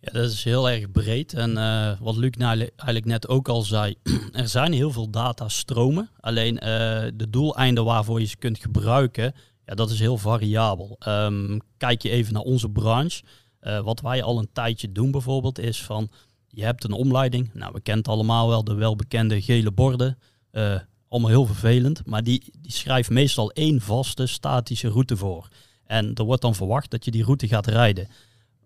Ja, 0.00 0.12
dat 0.12 0.30
is 0.30 0.44
heel 0.44 0.70
erg 0.70 0.90
breed. 0.90 1.34
En 1.34 1.50
uh, 1.50 1.92
wat 2.00 2.16
Luc 2.16 2.30
nou 2.30 2.58
eigenlijk 2.58 3.04
net 3.04 3.28
ook 3.28 3.48
al 3.48 3.62
zei, 3.62 3.94
er 4.32 4.48
zijn 4.48 4.72
heel 4.72 4.90
veel 4.90 5.10
datastromen. 5.10 6.10
Alleen 6.20 6.54
uh, 6.54 6.60
de 7.14 7.26
doeleinden 7.30 7.84
waarvoor 7.84 8.20
je 8.20 8.26
ze 8.26 8.36
kunt 8.36 8.58
gebruiken, 8.58 9.34
ja, 9.64 9.74
dat 9.74 9.90
is 9.90 10.00
heel 10.00 10.18
variabel. 10.18 10.96
Um, 11.08 11.60
kijk 11.76 12.02
je 12.02 12.10
even 12.10 12.32
naar 12.32 12.42
onze 12.42 12.68
branche. 12.68 13.22
Uh, 13.62 13.80
wat 13.80 14.00
wij 14.00 14.22
al 14.22 14.38
een 14.38 14.48
tijdje 14.52 14.92
doen 14.92 15.10
bijvoorbeeld 15.10 15.58
is 15.58 15.82
van, 15.82 16.10
je 16.48 16.64
hebt 16.64 16.84
een 16.84 16.92
omleiding. 16.92 17.50
Nou, 17.54 17.72
we 17.72 17.80
kennen 17.80 18.04
allemaal 18.04 18.48
wel 18.48 18.64
de 18.64 18.74
welbekende 18.74 19.42
gele 19.42 19.72
borden. 19.72 20.18
allemaal 21.08 21.30
heel 21.30 21.46
vervelend, 21.46 22.06
maar 22.06 22.22
die, 22.22 22.42
die 22.58 22.72
schrijft 22.72 23.10
meestal 23.10 23.50
één 23.50 23.80
vaste 23.80 24.26
statische 24.26 24.88
route 24.88 25.16
voor. 25.16 25.48
En 25.84 26.14
er 26.14 26.24
wordt 26.24 26.42
dan 26.42 26.54
verwacht 26.54 26.90
dat 26.90 27.04
je 27.04 27.10
die 27.10 27.24
route 27.24 27.48
gaat 27.48 27.66
rijden 27.66 28.08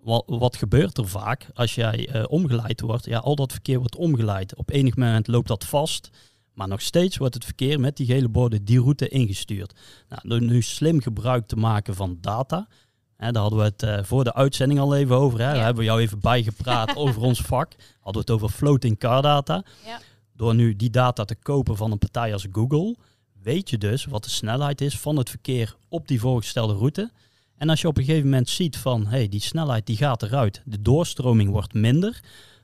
wat, 0.05 0.25
wat 0.27 0.57
gebeurt 0.57 0.99
er 0.99 1.09
vaak 1.09 1.47
als 1.55 1.75
jij 1.75 2.15
uh, 2.15 2.25
omgeleid 2.27 2.81
wordt? 2.81 3.05
Ja, 3.05 3.19
al 3.19 3.35
dat 3.35 3.53
verkeer 3.53 3.79
wordt 3.79 3.97
omgeleid. 3.97 4.57
Op 4.57 4.71
enig 4.71 4.97
moment 4.97 5.27
loopt 5.27 5.49
dat 5.49 5.65
vast. 5.65 6.11
Maar 6.53 6.69
nog 6.69 6.81
steeds 6.81 7.17
wordt 7.17 7.35
het 7.35 7.45
verkeer 7.45 7.81
met 7.81 7.97
die 7.97 8.07
gele 8.07 8.29
borden 8.29 8.65
die 8.65 8.81
route 8.81 9.09
ingestuurd. 9.09 9.75
Nou, 10.09 10.29
door 10.29 10.43
nu 10.43 10.63
slim 10.63 11.01
gebruik 11.01 11.47
te 11.47 11.57
maken 11.57 11.95
van 11.95 12.19
data. 12.21 12.69
Hè, 13.17 13.33
daar 13.33 13.43
hadden 13.43 13.59
we 13.59 13.65
het 13.65 13.83
uh, 13.83 13.99
voor 14.03 14.25
de 14.25 14.35
uitzending 14.35 14.81
al 14.81 14.95
even 14.95 15.17
over. 15.17 15.39
Hè. 15.39 15.47
Ja. 15.47 15.53
Daar 15.55 15.65
hebben 15.65 15.83
we 15.83 15.89
jou 15.89 16.01
even 16.01 16.21
bijgepraat 16.21 16.97
over 17.05 17.23
ons 17.23 17.41
vak. 17.41 17.73
Hadden 18.01 18.25
we 18.25 18.33
het 18.33 18.43
over 18.43 18.57
floating 18.57 18.99
car 18.99 19.23
data. 19.23 19.65
Ja. 19.85 20.01
Door 20.37 20.55
nu 20.55 20.77
die 20.77 20.91
data 20.91 21.25
te 21.25 21.35
kopen 21.35 21.77
van 21.77 21.93
een 21.93 21.99
partij 21.99 22.33
als 22.33 22.47
Google, 22.53 22.97
weet 23.43 23.71
je 23.71 23.79
dus 23.79 24.05
wat 24.05 24.25
de 24.25 24.31
snelheid 24.31 24.81
is 24.81 24.99
van 24.99 25.17
het 25.17 25.31
verkeer 25.31 25.77
op 25.89 26.09
die 26.09 26.21
voorgestelde 26.21 26.75
route. 26.75 27.11
En 27.57 27.69
als 27.69 27.81
je 27.81 27.89
op 27.89 27.99
een 27.99 28.05
gegeven 28.05 28.29
moment 28.29 28.49
ziet 28.49 28.77
van 28.77 29.07
hey, 29.07 29.29
die 29.29 29.41
snelheid 29.41 29.87
die 29.87 29.97
gaat 29.97 30.23
eruit, 30.23 30.63
de 30.65 30.83
doorstroming 30.83 31.51
wordt 31.51 31.75
minder, 31.75 32.21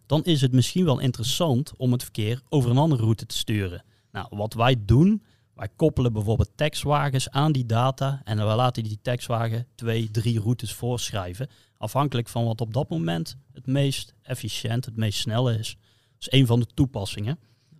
dan 0.06 0.24
is 0.24 0.40
het 0.40 0.52
misschien 0.52 0.84
wel 0.84 0.98
interessant 0.98 1.72
om 1.76 1.92
het 1.92 2.02
verkeer 2.02 2.42
over 2.48 2.70
een 2.70 2.78
andere 2.78 3.02
route 3.02 3.26
te 3.26 3.36
sturen. 3.36 3.84
Nou, 4.12 4.26
wat 4.30 4.54
wij 4.54 4.76
doen, 4.84 5.22
wij 5.54 5.68
koppelen 5.76 6.12
bijvoorbeeld 6.12 6.50
tekstwagens 6.54 7.30
aan 7.30 7.52
die 7.52 7.66
data 7.66 8.20
en 8.24 8.36
we 8.36 8.54
laten 8.54 8.82
die 8.82 8.98
tekstwagen 9.02 9.66
twee, 9.74 10.10
drie 10.10 10.40
routes 10.40 10.72
voorschrijven, 10.72 11.48
afhankelijk 11.78 12.28
van 12.28 12.44
wat 12.44 12.60
op 12.60 12.72
dat 12.72 12.88
moment 12.88 13.36
het 13.52 13.66
meest 13.66 14.14
efficiënt, 14.22 14.84
het 14.84 14.96
meest 14.96 15.18
snelle 15.18 15.58
is. 15.58 15.76
Dat 16.18 16.32
is 16.32 16.40
een 16.40 16.46
van 16.46 16.60
de 16.60 16.66
toepassingen. 16.74 17.38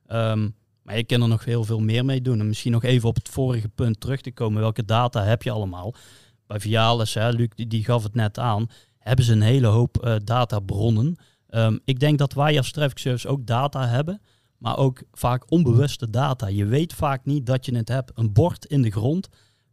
Um, 0.09 0.55
maar 0.83 0.97
je 0.97 1.05
kan 1.05 1.23
er 1.23 1.29
nog 1.29 1.45
heel 1.45 1.65
veel 1.65 1.81
meer 1.81 2.05
mee 2.05 2.23
doen. 2.23 2.41
En 2.41 2.47
misschien 2.47 2.73
nog 2.73 2.85
even 2.85 3.09
op 3.09 3.15
het 3.15 3.29
vorige 3.29 3.69
punt 3.69 4.01
terug 4.01 4.21
te 4.21 4.33
komen. 4.33 4.61
Welke 4.61 4.85
data 4.85 5.25
heb 5.25 5.43
je 5.43 5.51
allemaal? 5.51 5.95
Bij 6.51 6.61
Vialis, 6.61 7.15
hè, 7.15 7.31
Luc 7.31 7.49
die, 7.55 7.67
die, 7.67 7.85
gaf 7.85 8.03
het 8.03 8.15
net 8.15 8.39
aan, 8.39 8.71
hebben 8.99 9.25
ze 9.25 9.33
een 9.33 9.43
hele 9.43 9.67
hoop 9.67 10.05
uh, 10.05 10.15
databronnen. 10.25 11.17
Um, 11.51 11.81
ik 11.85 12.01
denk 12.01 12.19
dat 12.19 12.33
wij 12.33 12.57
als 12.57 12.71
traffic 12.71 12.99
service 12.99 13.29
ook 13.29 13.47
data 13.47 13.87
hebben, 13.87 14.21
maar 14.59 14.77
ook 14.77 15.03
vaak 15.13 15.51
onbewuste 15.51 16.11
data. 16.11 16.47
Je 16.47 16.65
weet 16.65 16.93
vaak 16.93 17.25
niet 17.25 17.47
dat 17.47 17.67
je 17.67 17.77
het 17.77 17.89
hebt. 17.89 18.11
Een 18.15 18.33
bord 18.33 18.65
in 18.65 18.83
de 18.83 18.91
grond 18.91 19.29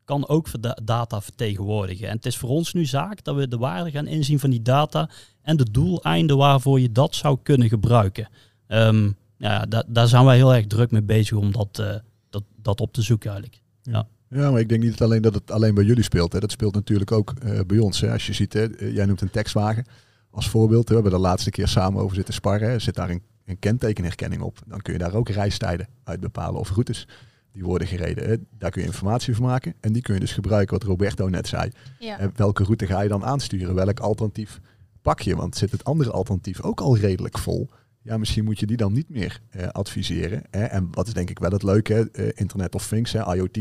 kan 0.05 0.27
ook 0.27 0.48
data 0.84 1.22
vertegenwoordigen. 1.22 2.07
En 2.07 2.15
het 2.15 2.25
is 2.25 2.38
voor 2.38 2.50
ons 2.50 2.74
nu 2.74 2.86
zaak 2.86 3.24
dat 3.24 3.36
we 3.36 3.48
de 3.48 3.57
waarde 3.57 3.91
gaan 3.91 4.07
inzien 4.07 4.39
van 4.39 4.50
die 4.50 4.62
data 4.62 5.10
en 5.41 5.57
de 5.57 5.72
doeleinden 5.72 6.38
waarvoor 6.38 6.79
je 6.79 6.91
dat 6.91 7.15
zou 7.15 7.38
kunnen 7.43 7.69
gebruiken. 7.69 8.29
Um, 8.67 9.17
ja, 9.38 9.65
da 9.65 9.84
daar 9.88 10.07
zijn 10.07 10.25
wij 10.25 10.36
heel 10.36 10.55
erg 10.55 10.67
druk 10.67 10.91
mee 10.91 11.03
bezig 11.03 11.38
om 11.38 11.51
dat, 11.51 11.79
uh, 11.79 11.96
dat, 12.29 12.43
dat 12.55 12.81
op 12.81 12.93
te 12.93 13.01
zoeken 13.01 13.31
eigenlijk. 13.31 13.62
Ja. 13.81 14.07
Ja, 14.29 14.51
maar 14.51 14.60
ik 14.60 14.69
denk 14.69 14.84
niet 14.84 15.01
alleen 15.01 15.22
dat 15.22 15.34
het 15.34 15.51
alleen 15.51 15.74
bij 15.74 15.84
jullie 15.84 16.03
speelt. 16.03 16.34
Hè. 16.34 16.39
Dat 16.39 16.51
speelt 16.51 16.74
natuurlijk 16.74 17.12
ook 17.12 17.34
uh, 17.43 17.60
bij 17.67 17.77
ons. 17.77 18.01
Hè. 18.01 18.12
Als 18.12 18.27
je 18.27 18.34
ziet, 18.34 18.53
hè, 18.53 18.75
eh, 18.75 18.93
jij 18.93 19.05
noemt 19.05 19.22
een 19.22 19.29
tekstwagen 19.29 19.86
als 20.29 20.50
voorbeeld. 20.50 20.89
Hè. 20.89 20.96
We 20.96 21.01
hebben 21.01 21.19
de 21.19 21.27
laatste 21.27 21.50
keer 21.50 21.67
samen 21.67 22.01
over 22.01 22.15
zitten 22.15 22.34
sparren. 22.34 22.69
Er 22.69 22.81
zit 22.81 22.96
daar 22.96 23.10
een, 23.10 23.22
een 23.46 23.60
kentekenherkenning 23.60 24.41
op. 24.41 24.60
Dan 24.65 24.81
kun 24.81 24.93
je 24.93 25.00
daar 25.00 25.13
ook 25.13 25.29
reistijden 25.29 25.88
uit 26.03 26.19
bepalen 26.19 26.60
of 26.60 26.69
routes 26.69 27.07
die 27.51 27.63
worden 27.63 27.88
gereden. 27.88 28.29
Hè. 28.29 28.36
Daar 28.57 28.72
kun 28.72 28.81
je 28.81 28.88
informatie 28.88 29.36
van 29.36 29.46
maken. 29.46 29.74
En 29.79 29.93
die 29.93 30.01
kun 30.01 30.13
je 30.13 30.19
dus 30.19 30.34
gebruiken, 30.34 30.77
wat 30.77 30.88
Roberto 30.88 31.27
net 31.27 31.48
zei. 31.48 31.72
Ja. 32.00 32.19
En 32.19 32.31
welke 32.36 32.63
route 32.63 32.86
ga 32.86 33.01
je 33.01 33.10
dan 33.10 33.25
aansturen? 33.25 33.75
Welk 33.75 34.00
alternatief 34.00 34.60
pak 35.01 35.19
je? 35.19 35.36
Want 35.36 35.55
zit 35.55 35.72
het 35.72 35.84
andere 35.84 36.12
alternatief 36.12 36.62
ook 36.62 36.81
al 36.81 36.98
redelijk 36.98 37.38
vol? 37.38 37.69
Ja, 38.01 38.17
misschien 38.17 38.43
moet 38.43 38.60
je 38.60 38.65
die 38.65 38.77
dan 38.77 38.93
niet 38.93 39.10
meer 39.10 39.41
uh, 39.55 39.67
adviseren. 39.67 40.43
Hè. 40.50 40.63
En 40.63 40.88
wat 40.91 41.07
is 41.07 41.13
denk 41.13 41.29
ik 41.29 41.39
wel 41.39 41.51
het 41.51 41.63
leuke, 41.63 42.10
Internet 42.36 42.75
of 42.75 42.88
Things, 42.88 43.12
hè, 43.12 43.36
IoT 43.36 43.57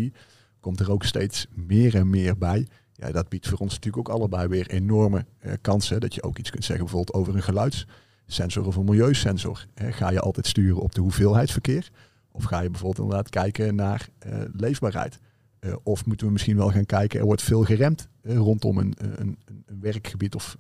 komt 0.66 0.80
er 0.80 0.92
ook 0.92 1.04
steeds 1.04 1.46
meer 1.54 1.94
en 1.94 2.10
meer 2.10 2.38
bij. 2.38 2.66
Ja, 2.92 3.10
dat 3.10 3.28
biedt 3.28 3.48
voor 3.48 3.58
ons 3.58 3.74
natuurlijk 3.74 4.08
ook 4.08 4.16
allebei 4.16 4.48
weer 4.48 4.70
enorme 4.70 5.26
uh, 5.40 5.52
kansen. 5.60 6.00
Dat 6.00 6.14
je 6.14 6.22
ook 6.22 6.38
iets 6.38 6.50
kunt 6.50 6.64
zeggen 6.64 6.84
bijvoorbeeld 6.84 7.16
over 7.16 7.34
een 7.34 7.42
geluids 7.42 7.86
sensor 8.26 8.66
of 8.66 8.76
een 8.76 8.84
milieusensor. 8.84 9.66
Ga 9.74 10.10
je 10.10 10.20
altijd 10.20 10.46
sturen 10.46 10.82
op 10.82 10.94
de 10.94 11.00
hoeveelheid 11.00 11.50
verkeer? 11.50 11.90
Of 12.30 12.44
ga 12.44 12.60
je 12.60 12.70
bijvoorbeeld 12.70 13.04
inderdaad 13.04 13.30
kijken 13.30 13.74
naar 13.74 14.08
uh, 14.26 14.38
leefbaarheid? 14.52 15.18
Uh, 15.60 15.74
of 15.82 16.06
moeten 16.06 16.26
we 16.26 16.32
misschien 16.32 16.56
wel 16.56 16.70
gaan 16.70 16.86
kijken, 16.86 17.20
er 17.20 17.26
wordt 17.26 17.42
veel 17.42 17.64
geremd 17.64 18.08
rondom 18.22 18.78
een, 18.78 18.94
een, 18.98 19.38
een, 19.66 19.80
werkgebied 19.80 20.34
of 20.34 20.56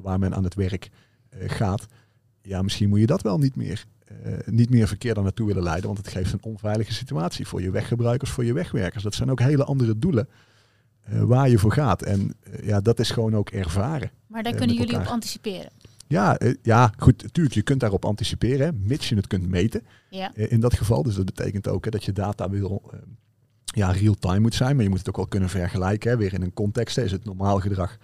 waar 0.00 0.18
men 0.18 0.34
aan 0.34 0.44
het 0.44 0.54
werk 0.54 0.88
gaat. 1.30 1.86
Ja, 2.42 2.62
misschien 2.62 2.88
moet 2.88 3.00
je 3.00 3.06
dat 3.06 3.22
wel 3.22 3.38
niet 3.38 3.56
meer, 3.56 3.84
niet 4.44 4.70
meer 4.70 4.88
verkeer 4.88 5.14
daar 5.14 5.22
naartoe 5.22 5.46
willen 5.46 5.62
leiden, 5.62 5.86
want 5.86 5.98
het 5.98 6.08
geeft 6.08 6.32
een 6.32 6.42
onveilige 6.42 6.92
situatie 6.92 7.46
voor 7.46 7.62
je 7.62 7.70
weggebruikers, 7.70 8.30
voor 8.30 8.44
je 8.44 8.52
wegwerkers. 8.52 9.02
Dat 9.02 9.14
zijn 9.14 9.30
ook 9.30 9.40
hele 9.40 9.64
andere 9.64 9.98
doelen 9.98 10.28
waar 11.06 11.48
je 11.48 11.58
voor 11.58 11.72
gaat. 11.72 12.02
En 12.02 12.34
ja, 12.62 12.80
dat 12.80 12.98
is 12.98 13.10
gewoon 13.10 13.36
ook 13.36 13.50
ervaren. 13.50 14.10
Maar 14.26 14.42
daar 14.42 14.54
kunnen 14.54 14.76
jullie 14.76 14.96
op 14.96 15.06
anticiperen? 15.06 15.70
Ja, 16.06 16.38
ja, 16.62 16.92
goed, 16.96 17.22
natuurlijk, 17.22 17.54
je 17.54 17.62
kunt 17.62 17.80
daarop 17.80 18.04
anticiperen, 18.04 18.66
hè, 18.66 18.72
mits 18.72 19.08
je 19.08 19.16
het 19.16 19.26
kunt 19.26 19.48
meten. 19.48 19.82
Ja. 20.10 20.34
in 20.34 20.60
dat 20.60 20.74
geval, 20.74 21.02
dus 21.02 21.14
dat 21.14 21.24
betekent 21.24 21.68
ook 21.68 21.84
hè, 21.84 21.90
dat 21.90 22.04
je 22.04 22.12
data 22.12 22.50
wil 22.50 22.92
ja, 23.64 23.90
real-time 23.90 24.38
moet 24.40 24.54
zijn, 24.54 24.74
maar 24.74 24.84
je 24.84 24.90
moet 24.90 24.98
het 24.98 25.08
ook 25.08 25.16
wel 25.16 25.26
kunnen 25.26 25.48
vergelijken. 25.48 26.10
Hè, 26.10 26.16
weer 26.16 26.34
in 26.34 26.42
een 26.42 26.52
context, 26.52 26.96
hè, 26.96 27.02
is 27.02 27.12
het 27.12 27.24
normaal 27.24 27.60
gedrag 27.60 27.98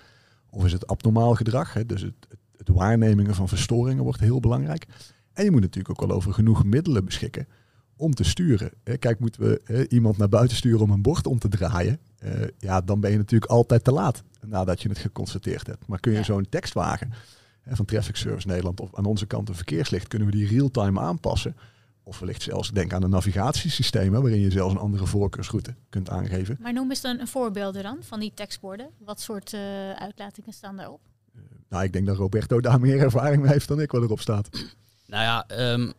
of 0.50 0.64
is 0.64 0.72
het 0.72 0.86
abnormaal 0.86 1.34
gedrag? 1.34 1.72
Hè? 1.72 1.86
Dus 1.86 2.02
het, 2.02 2.14
het, 2.28 2.38
het, 2.56 2.68
waarnemingen 2.68 3.34
van 3.34 3.48
verstoringen 3.48 4.04
wordt 4.04 4.20
heel 4.20 4.40
belangrijk. 4.40 4.86
En 5.38 5.44
je 5.44 5.50
moet 5.50 5.60
natuurlijk 5.60 5.90
ook 6.00 6.08
wel 6.08 6.16
over 6.16 6.32
genoeg 6.32 6.64
middelen 6.64 7.04
beschikken 7.04 7.46
om 7.96 8.14
te 8.14 8.24
sturen. 8.24 8.70
Kijk, 8.98 9.18
moeten 9.18 9.42
we 9.42 9.60
hè, 9.64 9.88
iemand 9.88 10.16
naar 10.16 10.28
buiten 10.28 10.56
sturen 10.56 10.80
om 10.80 10.90
een 10.90 11.02
bord 11.02 11.26
om 11.26 11.38
te 11.38 11.48
draaien? 11.48 11.98
Uh, 12.24 12.30
ja, 12.58 12.80
dan 12.80 13.00
ben 13.00 13.10
je 13.10 13.16
natuurlijk 13.16 13.50
altijd 13.50 13.84
te 13.84 13.92
laat 13.92 14.22
nadat 14.40 14.82
je 14.82 14.88
het 14.88 14.98
geconstateerd 14.98 15.66
hebt. 15.66 15.86
Maar 15.86 16.00
kun 16.00 16.12
je 16.12 16.22
zo'n 16.22 16.48
tekstwagen 16.48 17.12
van 17.66 17.84
Traffic 17.84 18.16
Service 18.16 18.46
Nederland 18.46 18.80
of 18.80 18.94
aan 18.94 19.04
onze 19.04 19.26
kant 19.26 19.48
een 19.48 19.54
verkeerslicht, 19.54 20.08
kunnen 20.08 20.28
we 20.28 20.36
die 20.36 20.46
real-time 20.46 21.00
aanpassen? 21.00 21.56
Of 22.02 22.18
wellicht 22.18 22.42
zelfs 22.42 22.70
denk 22.70 22.92
aan 22.92 23.02
een 23.02 23.10
navigatiesysteem 23.10 24.12
waarin 24.12 24.40
je 24.40 24.50
zelfs 24.50 24.74
een 24.74 24.80
andere 24.80 25.06
voorkeursroute 25.06 25.74
kunt 25.88 26.10
aangeven. 26.10 26.56
Maar 26.60 26.72
noem 26.72 26.90
eens 26.90 27.00
dan 27.00 27.20
een 27.20 27.28
voorbeeld 27.28 27.82
dan 27.82 27.98
van 28.00 28.20
die 28.20 28.32
tekstborden. 28.34 28.90
Wat 28.98 29.20
soort 29.20 29.52
uh, 29.52 29.60
uitlatingen 29.92 30.52
staan 30.52 30.76
daarop? 30.76 31.00
Uh, 31.36 31.42
nou, 31.68 31.84
ik 31.84 31.92
denk 31.92 32.06
dat 32.06 32.16
Roberto 32.16 32.60
daar 32.60 32.80
meer 32.80 33.00
ervaring 33.00 33.42
mee 33.42 33.52
heeft 33.52 33.68
dan 33.68 33.80
ik 33.80 33.90
wat 33.90 34.02
erop 34.02 34.20
staat. 34.20 34.48
Nou 35.08 35.22
ja, 35.22 35.68
um, 35.72 35.92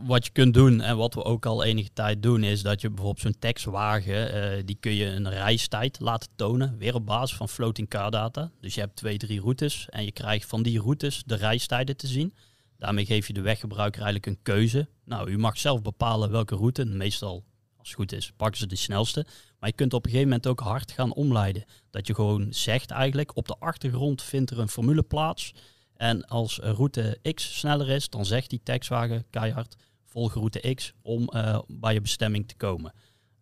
wat 0.00 0.24
je 0.24 0.32
kunt 0.32 0.54
doen 0.54 0.80
en 0.80 0.96
wat 0.96 1.14
we 1.14 1.24
ook 1.24 1.46
al 1.46 1.64
enige 1.64 1.92
tijd 1.92 2.22
doen, 2.22 2.42
is 2.42 2.62
dat 2.62 2.80
je 2.80 2.88
bijvoorbeeld 2.88 3.20
zo'n 3.20 3.38
tekstwagen, 3.38 4.34
uh, 4.34 4.62
die 4.64 4.76
kun 4.80 4.94
je 4.94 5.06
een 5.06 5.30
reistijd 5.30 6.00
laten 6.00 6.30
tonen, 6.36 6.78
weer 6.78 6.94
op 6.94 7.06
basis 7.06 7.36
van 7.36 7.48
floating 7.48 7.88
car 7.88 8.10
data. 8.10 8.50
Dus 8.60 8.74
je 8.74 8.80
hebt 8.80 8.96
twee, 8.96 9.18
drie 9.18 9.40
routes 9.40 9.88
en 9.88 10.04
je 10.04 10.12
krijgt 10.12 10.48
van 10.48 10.62
die 10.62 10.80
routes 10.80 11.22
de 11.26 11.34
reistijden 11.34 11.96
te 11.96 12.06
zien. 12.06 12.34
Daarmee 12.78 13.06
geef 13.06 13.26
je 13.26 13.32
de 13.32 13.40
weggebruiker 13.40 14.02
eigenlijk 14.02 14.26
een 14.26 14.42
keuze. 14.42 14.88
Nou, 15.04 15.30
u 15.30 15.38
mag 15.38 15.58
zelf 15.58 15.82
bepalen 15.82 16.30
welke 16.30 16.56
route. 16.56 16.84
Meestal, 16.84 17.44
als 17.78 17.88
het 17.88 17.96
goed 17.96 18.12
is, 18.12 18.32
pakken 18.36 18.58
ze 18.58 18.66
de 18.66 18.76
snelste. 18.76 19.26
Maar 19.58 19.68
je 19.68 19.74
kunt 19.74 19.94
op 19.94 20.04
een 20.04 20.10
gegeven 20.10 20.30
moment 20.30 20.48
ook 20.48 20.60
hard 20.60 20.92
gaan 20.92 21.12
omleiden. 21.12 21.64
Dat 21.90 22.06
je 22.06 22.14
gewoon 22.14 22.46
zegt 22.50 22.90
eigenlijk, 22.90 23.36
op 23.36 23.46
de 23.46 23.56
achtergrond 23.58 24.22
vindt 24.22 24.50
er 24.50 24.58
een 24.58 24.68
formule 24.68 25.02
plaats. 25.02 25.54
En 25.96 26.24
als 26.24 26.58
route 26.58 27.18
X 27.34 27.58
sneller 27.58 27.88
is, 27.88 28.08
dan 28.08 28.26
zegt 28.26 28.50
die 28.50 28.60
tekstwagen 28.62 29.24
keihard, 29.30 29.76
volg 30.04 30.34
route 30.34 30.74
X 30.74 30.92
om 31.02 31.30
uh, 31.34 31.58
bij 31.66 31.92
je 31.92 32.00
bestemming 32.00 32.48
te 32.48 32.56
komen. 32.56 32.92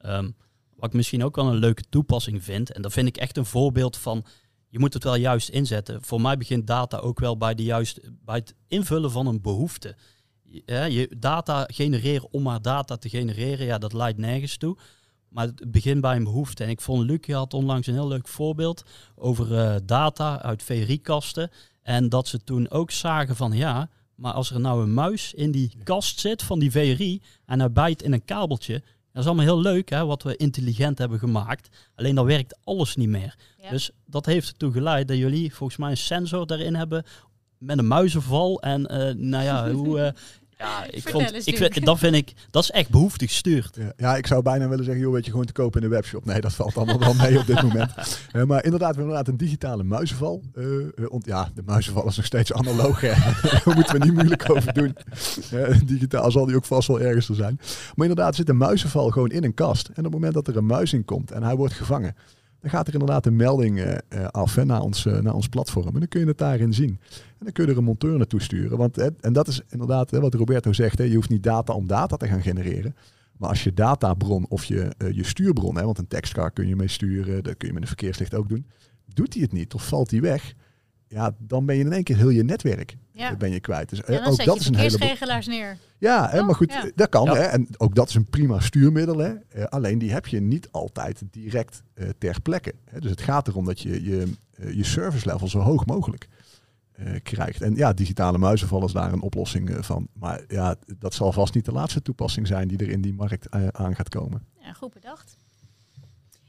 Um, 0.07 0.37
wat 0.77 0.89
ik 0.89 0.93
misschien 0.93 1.25
ook 1.25 1.37
wel 1.37 1.47
een 1.47 1.59
leuke 1.59 1.85
toepassing 1.89 2.45
vind, 2.45 2.73
en 2.73 2.83
dat 2.83 2.93
vind 2.93 3.09
ik 3.09 3.17
echt 3.17 3.37
een 3.37 3.45
voorbeeld 3.45 3.97
van 3.97 4.25
je 4.75 4.79
moet 4.81 4.95
het 4.95 5.05
wel 5.05 5.15
juist 5.15 5.49
inzetten. 5.49 6.03
Voor 6.03 6.21
mij 6.21 6.37
begint 6.37 6.67
data 6.67 6.97
ook 6.97 7.21
wel 7.21 7.37
bij, 7.37 7.55
de 7.55 7.63
juist, 7.63 8.01
bij 8.25 8.37
het 8.37 8.55
invullen 8.69 9.11
van 9.11 9.27
een 9.27 9.41
behoefte. 9.41 9.97
Je, 10.67 11.15
data 11.19 11.65
genereren 11.67 12.33
om 12.33 12.43
maar 12.43 12.63
data 12.63 12.97
te 12.97 13.09
genereren, 13.09 13.67
ja, 13.67 13.79
dat 13.79 13.93
leidt 13.93 14.19
nergens 14.19 14.57
toe. 14.57 14.77
Maar 15.29 15.47
het 15.47 15.71
begint 15.71 16.01
bij 16.01 16.17
een 16.17 16.25
behoefte. 16.25 16.65
En 16.65 16.71
ik 16.71 16.81
vond 16.81 17.03
Luc 17.03 17.27
had 17.27 17.55
onlangs 17.55 17.87
een 17.87 17.95
heel 17.95 18.09
leuk 18.09 18.29
voorbeeld 18.29 18.85
over 19.15 19.53
uh, 19.53 19.77
data 19.85 20.43
uit 20.43 20.63
VRI-kasten. 20.63 21.51
En 21.85 22.09
dat 22.09 22.29
ze 22.29 22.45
toen 22.45 22.71
ook 22.71 22.91
zagen 22.91 23.37
van 23.37 23.53
ja, 23.53 23.89
maar 24.15 24.33
als 24.33 24.51
er 24.51 24.61
nou 24.61 24.83
een 24.83 24.95
muis 24.95 25.35
in 25.35 25.51
die 25.51 25.73
kast 25.83 26.21
zit 26.21 26.43
van 26.43 26.59
die 26.59 26.71
VRI 26.71 27.23
en 27.47 27.59
hij 27.59 27.73
bijt 27.73 28.03
in 28.03 28.13
een 28.13 28.25
kabeltje, 28.25 28.83
dat 29.13 29.23
is 29.23 29.27
allemaal 29.29 29.45
heel 29.45 29.61
leuk, 29.61 29.91
hè, 29.91 30.05
wat 30.05 30.23
we 30.23 30.37
intelligent 30.37 30.99
hebben 30.99 31.19
gemaakt. 31.19 31.69
Alleen 31.95 32.15
dan 32.15 32.27
werkt 32.27 32.59
alles 32.65 32.97
niet 32.97 33.09
meer. 33.09 33.37
Dus 33.71 33.91
dat 34.07 34.27
heeft 34.27 34.49
ertoe 34.49 34.73
geleid 34.73 35.09
dat 35.09 35.17
jullie 35.17 35.55
volgens 35.55 35.79
mij 35.79 35.91
een 35.91 35.97
sensor 35.97 36.47
daarin 36.47 36.75
hebben 36.75 37.05
met 37.59 37.79
een 37.79 37.87
muizenval. 37.87 38.63
En 38.63 38.81
uh, 38.81 39.15
nou 39.15 39.45
ja, 39.45 39.71
hoe, 39.71 39.99
uh, 39.99 40.09
ja, 40.65 40.87
ik 40.91 41.09
vond, 41.09 41.47
ik 41.47 41.57
vind, 41.57 41.85
dat 41.85 41.99
vind 41.99 42.15
ik, 42.15 42.33
dat 42.51 42.63
is 42.63 42.71
echt 42.71 42.91
behoeftig 42.91 43.31
gestuurd. 43.31 43.77
Ja, 43.77 43.93
ja, 43.97 44.17
ik 44.17 44.27
zou 44.27 44.43
bijna 44.43 44.69
willen 44.69 44.85
zeggen, 44.85 45.03
joh, 45.03 45.13
weet 45.13 45.25
je, 45.25 45.31
gewoon 45.31 45.47
te 45.47 45.53
kopen 45.53 45.83
in 45.83 45.89
de 45.89 45.95
webshop. 45.95 46.25
Nee, 46.25 46.41
dat 46.41 46.53
valt 46.53 46.77
allemaal 46.77 46.99
wel 46.99 47.15
mee 47.15 47.39
op 47.39 47.47
dit 47.47 47.63
moment. 47.63 47.91
Uh, 48.33 48.43
maar 48.43 48.65
inderdaad, 48.65 48.95
we 48.95 49.01
hebben 49.01 49.03
inderdaad 49.03 49.29
een 49.29 49.37
digitale 49.37 49.83
muizenval. 49.83 50.43
Uh, 50.55 50.87
ont, 51.09 51.27
ja, 51.27 51.51
de 51.55 51.63
muizenval 51.67 52.07
is 52.07 52.17
nog 52.17 52.27
steeds 52.27 52.53
analoog. 52.53 53.01
Daar 53.65 53.75
moeten 53.75 53.99
we 53.99 54.05
niet 54.05 54.15
moeilijk 54.15 54.51
over 54.51 54.73
doen. 54.73 54.97
digitaal 55.85 56.31
zal 56.31 56.47
die 56.47 56.57
ook 56.57 56.65
vast 56.65 56.89
wel 56.89 57.01
ergens 57.01 57.29
er 57.29 57.35
zijn. 57.35 57.57
Maar 57.95 58.07
inderdaad 58.09 58.35
zit 58.35 58.49
een 58.49 58.57
muizenval 58.57 59.11
gewoon 59.11 59.31
in 59.31 59.45
een 59.45 59.55
kast. 59.55 59.89
En 59.89 59.95
op 59.97 60.05
het 60.05 60.13
moment 60.13 60.35
dat 60.35 60.49
er 60.49 60.57
een 60.57 60.67
muis 60.67 60.93
in 60.93 61.05
komt 61.05 61.31
en 61.31 61.43
hij 61.43 61.57
wordt 61.57 61.75
gevangen, 61.75 62.17
dan 62.65 62.73
gaat 62.73 62.87
er 62.87 62.93
inderdaad 62.93 63.27
een 63.27 63.37
melding 63.37 63.79
uh, 63.79 64.27
af 64.27 64.55
hè, 64.55 64.65
naar, 64.65 64.81
ons, 64.81 65.05
uh, 65.05 65.19
naar 65.19 65.35
ons 65.35 65.49
platform. 65.49 65.87
En 65.87 65.99
dan 65.99 66.09
kun 66.09 66.21
je 66.21 66.27
het 66.27 66.39
daarin 66.39 66.75
zien. 66.75 66.99
En 67.11 67.45
dan 67.45 67.53
kun 67.53 67.65
je 67.65 67.71
er 67.71 67.77
een 67.77 67.85
monteur 67.85 68.17
naartoe 68.17 68.43
sturen. 68.43 68.79
Want, 68.79 68.97
hè, 68.97 69.09
en 69.21 69.33
dat 69.33 69.49
is 69.49 69.61
inderdaad 69.69 70.11
hè, 70.11 70.21
wat 70.21 70.35
Roberto 70.35 70.73
zegt. 70.73 70.99
Hè, 70.99 71.05
je 71.05 71.15
hoeft 71.15 71.29
niet 71.29 71.43
data 71.43 71.73
om 71.73 71.87
data 71.87 72.17
te 72.17 72.27
gaan 72.27 72.43
genereren. 72.43 72.97
Maar 73.37 73.49
als 73.49 73.65
je 73.65 73.75
databron 73.75 74.47
of 74.49 74.65
je, 74.65 74.93
je 75.13 75.25
stuurbron, 75.25 75.77
hè, 75.77 75.85
want 75.85 75.99
een 75.99 76.09
tekstcar 76.09 76.51
kun 76.51 76.69
je 76.69 76.77
mee 76.77 76.89
sturen, 76.89 77.43
dat 77.43 77.57
kun 77.57 77.69
je 77.69 77.75
met 77.75 77.83
een 77.83 77.89
verkeerslicht 77.89 78.35
ook 78.35 78.49
doen. 78.49 78.67
Doet 79.07 79.35
hij 79.35 79.43
het 79.43 79.53
niet 79.53 79.75
of 79.75 79.89
valt 79.89 80.11
hij 80.11 80.21
weg? 80.21 80.55
Ja, 81.15 81.35
dan 81.39 81.67
ben 81.67 81.77
je 81.77 81.85
in 81.85 81.93
één 81.93 82.03
keer 82.03 82.17
heel 82.17 82.29
je 82.29 82.45
netwerk 82.45 82.97
ja. 83.13 83.37
ben 83.37 83.51
je 83.51 83.61
kwijt. 83.61 83.89
Dus 83.89 84.01
ja, 84.07 84.25
ook 84.25 84.45
dat 84.45 84.61
is 84.61 84.67
een 84.67 84.75
hele 84.75 84.97
regelaars 84.97 85.47
neer. 85.47 85.77
Ja, 85.99 86.29
hè, 86.31 86.43
maar 86.43 86.55
goed, 86.55 86.93
dat 86.95 87.09
kan. 87.09 87.29
Hè, 87.29 87.43
en 87.43 87.69
ook 87.77 87.95
dat 87.95 88.09
is 88.09 88.15
een 88.15 88.31
prima 88.31 88.61
stuurmiddel. 88.61 89.19
Hè. 89.19 89.35
Uh, 89.57 89.65
alleen 89.65 89.99
die 89.99 90.13
heb 90.13 90.27
je 90.27 90.41
niet 90.41 90.69
altijd 90.71 91.23
direct 91.31 91.83
uh, 91.95 92.09
ter 92.19 92.41
plekke. 92.41 92.75
Hè. 92.85 93.01
Dus 93.01 93.11
het 93.11 93.21
gaat 93.21 93.49
erom 93.49 93.65
dat 93.65 93.81
je 93.81 94.05
je, 94.05 94.33
uh, 94.59 94.75
je 94.75 94.85
service 94.85 95.29
level 95.29 95.49
zo 95.49 95.59
hoog 95.59 95.87
mogelijk 95.87 96.29
krijgt. 97.23 97.63
En 97.63 97.75
ja, 97.75 97.93
digitale 97.93 98.39
muizenval 98.39 98.85
is 98.85 98.93
daar 98.93 99.13
een 99.13 99.23
oplossing 99.23 99.77
van. 99.81 100.09
Maar 100.13 100.45
ja, 100.49 100.77
dat 100.99 101.15
zal 101.15 101.33
vast 101.33 101.55
niet 101.55 101.65
de 101.65 101.73
laatste 101.73 102.03
toepassing 102.03 102.47
zijn 102.47 102.69
die 102.69 102.79
er 102.79 102.89
in 102.89 103.01
die 103.01 103.15
markt 103.15 103.51
aan 103.51 103.95
gaat 103.95 104.09
komen. 104.09 104.47
Ja, 104.61 104.73
goed 104.73 104.93
bedacht. 104.93 105.37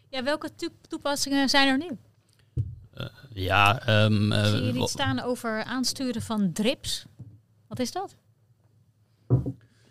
Ja, 0.10 0.24
welke 0.24 0.50
toepassingen 0.88 1.50
zijn 1.50 1.68
er 1.68 1.78
nu? 1.78 1.98
Uh, 2.98 3.06
ja, 3.30 3.90
um, 4.06 4.32
uh, 4.32 4.46
Zie 4.46 4.64
je 4.64 4.74
iets 4.74 4.92
staan 4.92 5.22
over 5.22 5.64
aansturen 5.64 6.22
van 6.22 6.52
drips? 6.52 7.06
Wat 7.68 7.80
is 7.80 7.92
dat? 7.92 8.16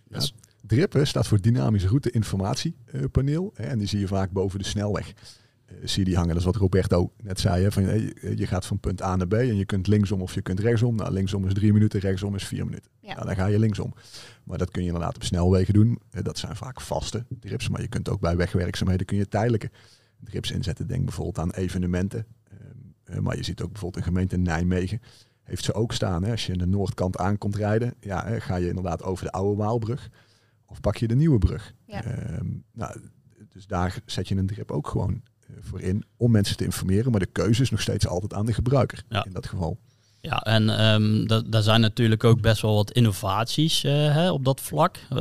Ja, 0.08 0.20
DRIP 0.66 1.00
staat 1.02 1.26
voor 1.26 1.40
Dynamisch 1.40 1.84
Route 1.84 2.10
Informatiepaneel. 2.10 3.52
En 3.54 3.78
die 3.78 3.88
zie 3.88 4.00
je 4.00 4.06
vaak 4.06 4.30
boven 4.30 4.58
de 4.58 4.64
snelweg. 4.64 5.08
Uh, 5.08 5.76
zie 5.84 5.98
je 5.98 6.04
die 6.04 6.14
hangen. 6.14 6.28
Dat 6.28 6.38
is 6.38 6.44
wat 6.44 6.56
Roberto 6.56 7.12
net 7.22 7.40
zei. 7.40 7.62
Hè, 7.62 7.72
van, 7.72 7.82
je, 7.82 8.32
je 8.36 8.46
gaat 8.46 8.66
van 8.66 8.80
punt 8.80 9.02
A 9.02 9.16
naar 9.16 9.26
B 9.26 9.32
en 9.32 9.56
je 9.56 9.64
kunt 9.64 9.86
linksom 9.86 10.22
of 10.22 10.34
je 10.34 10.42
kunt 10.42 10.60
rechtsom. 10.60 10.96
Nou, 10.96 11.12
linksom 11.12 11.46
is 11.46 11.54
drie 11.54 11.72
minuten, 11.72 12.00
rechtsom 12.00 12.34
is 12.34 12.44
vier 12.44 12.64
minuten. 12.64 12.90
Ja. 13.00 13.14
Nou, 13.14 13.26
dan 13.26 13.36
ga 13.36 13.46
je 13.46 13.58
linksom. 13.58 13.94
Maar 14.44 14.58
dat 14.58 14.70
kun 14.70 14.82
je 14.82 14.88
inderdaad 14.88 15.16
op 15.16 15.24
snelwegen 15.24 15.74
doen. 15.74 16.00
dat 16.10 16.38
zijn 16.38 16.56
vaak 16.56 16.80
vaste 16.80 17.24
drips. 17.28 17.68
Maar 17.68 17.80
je 17.80 17.88
kunt 17.88 18.08
ook 18.08 18.20
bij 18.20 18.36
wegwerkzaamheden 18.36 19.06
kun 19.06 19.16
je 19.16 19.28
tijdelijke 19.28 19.70
drips 20.20 20.50
inzetten. 20.50 20.86
Denk 20.86 21.04
bijvoorbeeld 21.04 21.38
aan 21.38 21.50
evenementen. 21.50 22.26
Eh, 23.04 23.18
maar 23.18 23.36
je 23.36 23.44
ziet 23.44 23.62
ook 23.62 23.72
bijvoorbeeld 23.72 24.06
een 24.06 24.12
gemeente 24.12 24.36
Nijmegen 24.36 25.00
heeft 25.42 25.64
ze 25.64 25.74
ook 25.74 25.92
staan. 25.92 26.24
Hè. 26.24 26.30
Als 26.30 26.46
je 26.46 26.52
aan 26.52 26.58
de 26.58 26.66
noordkant 26.66 27.16
aankomt 27.16 27.56
rijden, 27.56 27.94
ja, 28.00 28.38
ga 28.40 28.56
je 28.56 28.68
inderdaad 28.68 29.02
over 29.02 29.24
de 29.24 29.32
oude 29.32 29.56
Waalbrug 29.56 30.10
of 30.66 30.80
pak 30.80 30.96
je 30.96 31.08
de 31.08 31.16
nieuwe 31.16 31.38
brug. 31.38 31.74
Ehm, 31.86 32.46
nou, 32.72 33.00
dus 33.48 33.66
daar 33.66 33.98
zet 34.06 34.28
je 34.28 34.36
een 34.36 34.46
drip 34.46 34.70
ook 34.70 34.88
gewoon 34.88 35.22
uh, 35.50 35.56
voor 35.60 35.80
in 35.80 36.04
om 36.16 36.30
mensen 36.30 36.56
te 36.56 36.64
informeren. 36.64 37.10
Maar 37.10 37.20
de 37.20 37.26
keuze 37.26 37.62
is 37.62 37.70
nog 37.70 37.80
steeds 37.80 38.06
altijd 38.06 38.34
aan 38.34 38.46
de 38.46 38.52
gebruiker 38.52 39.04
in 39.08 39.32
dat 39.32 39.46
geval. 39.46 39.78
Ja, 40.20 40.40
en 40.42 40.84
um, 40.84 41.26
daar 41.50 41.62
zijn 41.62 41.80
natuurlijk 41.80 42.24
ook 42.24 42.40
best 42.40 42.62
wel 42.62 42.74
wat 42.74 42.92
innovaties 42.92 43.84
uh, 43.84 43.92
hè, 43.92 44.30
op 44.30 44.44
dat 44.44 44.60
vlak. 44.60 44.96
Uh, 45.12 45.18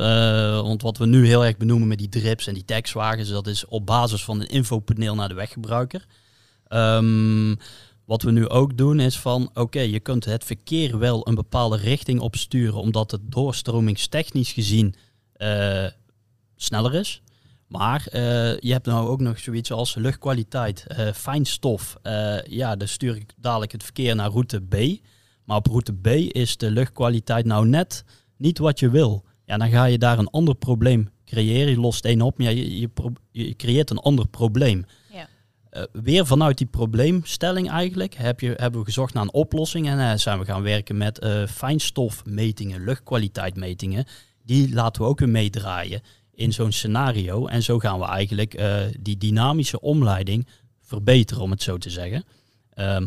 want 0.60 0.82
wat 0.82 0.98
we 0.98 1.06
nu 1.06 1.26
heel 1.26 1.44
erg 1.44 1.56
benoemen 1.56 1.88
met 1.88 1.98
die 1.98 2.08
drips 2.08 2.46
en 2.46 2.54
die 2.54 2.64
tekstwagens, 2.64 3.28
dat 3.28 3.46
is 3.46 3.66
op 3.66 3.86
basis 3.86 4.24
van 4.24 4.40
een 4.40 4.48
infopaneel 4.48 5.14
naar 5.14 5.28
de 5.28 5.34
weggebruiker. 5.34 6.06
Um, 6.74 7.58
wat 8.04 8.22
we 8.22 8.30
nu 8.30 8.48
ook 8.48 8.76
doen 8.76 9.00
is 9.00 9.18
van, 9.18 9.50
oké, 9.54 9.80
je 9.80 10.00
kunt 10.00 10.24
het 10.24 10.44
verkeer 10.44 10.98
wel 10.98 11.28
een 11.28 11.34
bepaalde 11.34 11.76
richting 11.76 12.20
opsturen, 12.20 12.80
omdat 12.80 13.10
het 13.10 13.20
doorstromingstechnisch 13.24 14.52
gezien 14.52 14.94
uh, 15.36 15.86
sneller 16.56 16.94
is. 16.94 17.22
Maar 17.66 18.06
uh, 18.12 18.20
je 18.58 18.72
hebt 18.72 18.86
nou 18.86 19.08
ook 19.08 19.20
nog 19.20 19.38
zoiets 19.38 19.72
als 19.72 19.94
luchtkwaliteit, 19.94 20.86
uh, 20.98 21.12
fijnstof. 21.12 21.96
ja, 22.48 22.76
dan 22.76 22.88
stuur 22.88 23.16
ik 23.16 23.32
dadelijk 23.36 23.72
het 23.72 23.82
verkeer 23.82 24.14
naar 24.14 24.30
route 24.30 24.60
B. 24.60 24.76
Maar 25.44 25.56
op 25.56 25.66
route 25.66 25.92
B 25.92 26.06
is 26.34 26.56
de 26.56 26.70
luchtkwaliteit 26.70 27.44
nou 27.44 27.66
net 27.66 28.04
niet 28.36 28.58
wat 28.58 28.78
je 28.78 28.90
wil. 28.90 29.24
Ja, 29.44 29.56
dan 29.56 29.70
ga 29.70 29.84
je 29.84 29.98
daar 29.98 30.18
een 30.18 30.30
ander 30.30 30.54
probleem 30.54 31.10
creëren. 31.24 31.70
Je 31.70 31.80
lost 31.80 32.04
één 32.04 32.20
op, 32.20 32.38
maar 32.38 32.52
je, 32.52 32.88
je 33.30 33.54
creëert 33.56 33.90
een 33.90 33.98
ander 33.98 34.28
probleem. 34.28 34.84
Eh, 35.74 35.82
weer 35.92 36.26
vanuit 36.26 36.58
die 36.58 36.66
probleemstelling 36.66 37.70
eigenlijk 37.70 38.14
heb 38.14 38.40
je, 38.40 38.54
hebben 38.56 38.80
we 38.80 38.86
gezocht 38.86 39.14
naar 39.14 39.22
een 39.22 39.32
oplossing. 39.32 39.88
En 39.88 40.10
eh, 40.10 40.16
zijn 40.16 40.38
we 40.38 40.44
gaan 40.44 40.62
werken 40.62 40.96
met 40.96 41.18
eh, 41.18 41.46
fijnstofmetingen, 41.46 42.84
luchtkwaliteitmetingen. 42.84 44.04
Die 44.42 44.74
laten 44.74 45.02
we 45.02 45.08
ook 45.08 45.18
weer 45.18 45.28
meedraaien 45.28 46.00
in 46.34 46.52
zo'n 46.52 46.72
scenario. 46.72 47.46
En 47.46 47.62
zo 47.62 47.78
gaan 47.78 47.98
we 47.98 48.04
eigenlijk 48.04 48.62
die 49.00 49.16
dynamische 49.16 49.80
omleiding 49.80 50.46
verbeteren, 50.80 51.42
om 51.42 51.50
het 51.50 51.62
zo 51.62 51.78
te 51.78 51.90
zeggen. 51.90 52.24
Ehm, 52.74 53.06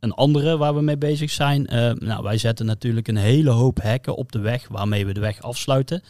een 0.00 0.12
andere 0.12 0.56
waar 0.56 0.74
we 0.74 0.80
mee 0.80 0.98
bezig 0.98 1.30
zijn, 1.30 1.62
nou, 1.98 2.22
wij 2.22 2.38
zetten 2.38 2.66
natuurlijk 2.66 3.08
een 3.08 3.16
hele 3.16 3.50
hoop 3.50 3.82
hekken 3.82 4.16
op 4.16 4.32
de 4.32 4.38
weg 4.38 4.68
waarmee 4.68 5.06
we 5.06 5.12
de 5.12 5.20
weg 5.20 5.42
afsluiten. 5.42 6.02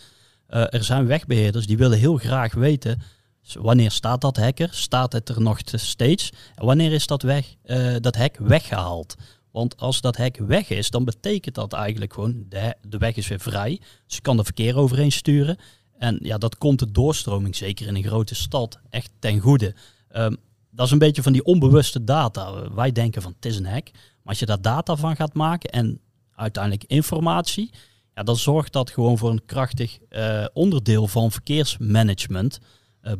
Er 0.49 0.85
zijn 0.85 1.07
wegbeheerders 1.07 1.67
die 1.67 1.77
willen 1.77 1.99
heel 1.99 2.17
graag 2.17 2.55
weten 2.55 3.03
s- 3.47 3.55
wanneer 3.55 3.91
staat 3.91 4.21
dat 4.21 4.37
hekker, 4.37 4.69
staat 4.73 5.13
het 5.13 5.29
er 5.29 5.41
nog 5.41 5.63
te- 5.63 5.77
steeds 5.77 6.31
en 6.55 6.65
wanneer 6.67 6.93
is 6.93 7.07
dat, 7.07 7.23
weg, 7.23 7.55
eh, 7.63 7.95
dat 8.01 8.17
hek 8.17 8.37
weggehaald. 8.39 9.15
Want 9.51 9.77
als 9.77 10.01
dat 10.01 10.17
hek 10.17 10.37
weg 10.39 10.69
is, 10.69 10.91
dan 10.91 11.05
betekent 11.05 11.55
dat 11.55 11.73
eigenlijk 11.73 12.13
gewoon 12.13 12.45
de, 12.49 12.75
de 12.89 12.99
weg 12.99 13.15
is 13.17 13.29
weer 13.29 13.41
vrij. 13.41 13.81
Dus 14.07 14.15
je 14.17 14.23
kan 14.23 14.39
er 14.39 14.45
verkeer 14.45 14.77
overheen 14.77 15.13
sturen. 15.13 15.57
En 15.99 16.19
ja, 16.23 16.39
dat 16.39 16.59
komt 16.59 16.79
de 16.79 16.91
doorstroming, 16.91 17.57
zeker 17.57 17.87
in 17.87 17.95
een 17.97 18.03
grote 18.05 18.35
stad, 18.35 18.79
echt 18.91 19.11
ten 19.19 19.41
goede. 19.41 19.75
Ehm, 20.09 20.35
dat 20.71 20.87
is 20.87 20.93
een 20.93 20.99
beetje 20.99 21.23
van 21.23 21.33
die 21.33 21.45
onbewuste 21.45 22.05
data. 22.05 22.71
Wij 22.75 22.93
denken 22.93 23.23
van 23.23 23.33
het 23.37 23.45
is 23.47 23.57
een 23.57 23.67
hek. 23.67 23.91
Maar 23.93 24.03
als 24.25 24.39
je 24.39 24.47
daar 24.47 24.61
data 24.61 24.97
van 24.97 25.17
gaat 25.17 25.35
maken 25.35 25.71
en 25.71 26.01
uiteindelijk 26.35 26.85
informatie, 26.85 27.71
ja, 28.15 28.23
dan 28.23 28.37
zorgt 28.37 28.73
dat 28.73 28.91
gewoon 28.91 29.19
voor 29.19 29.31
een 29.31 29.45
krachtig 29.47 29.99
eh, 30.09 30.45
onderdeel 30.53 31.07
van 31.07 31.31
verkeersmanagement 31.33 32.59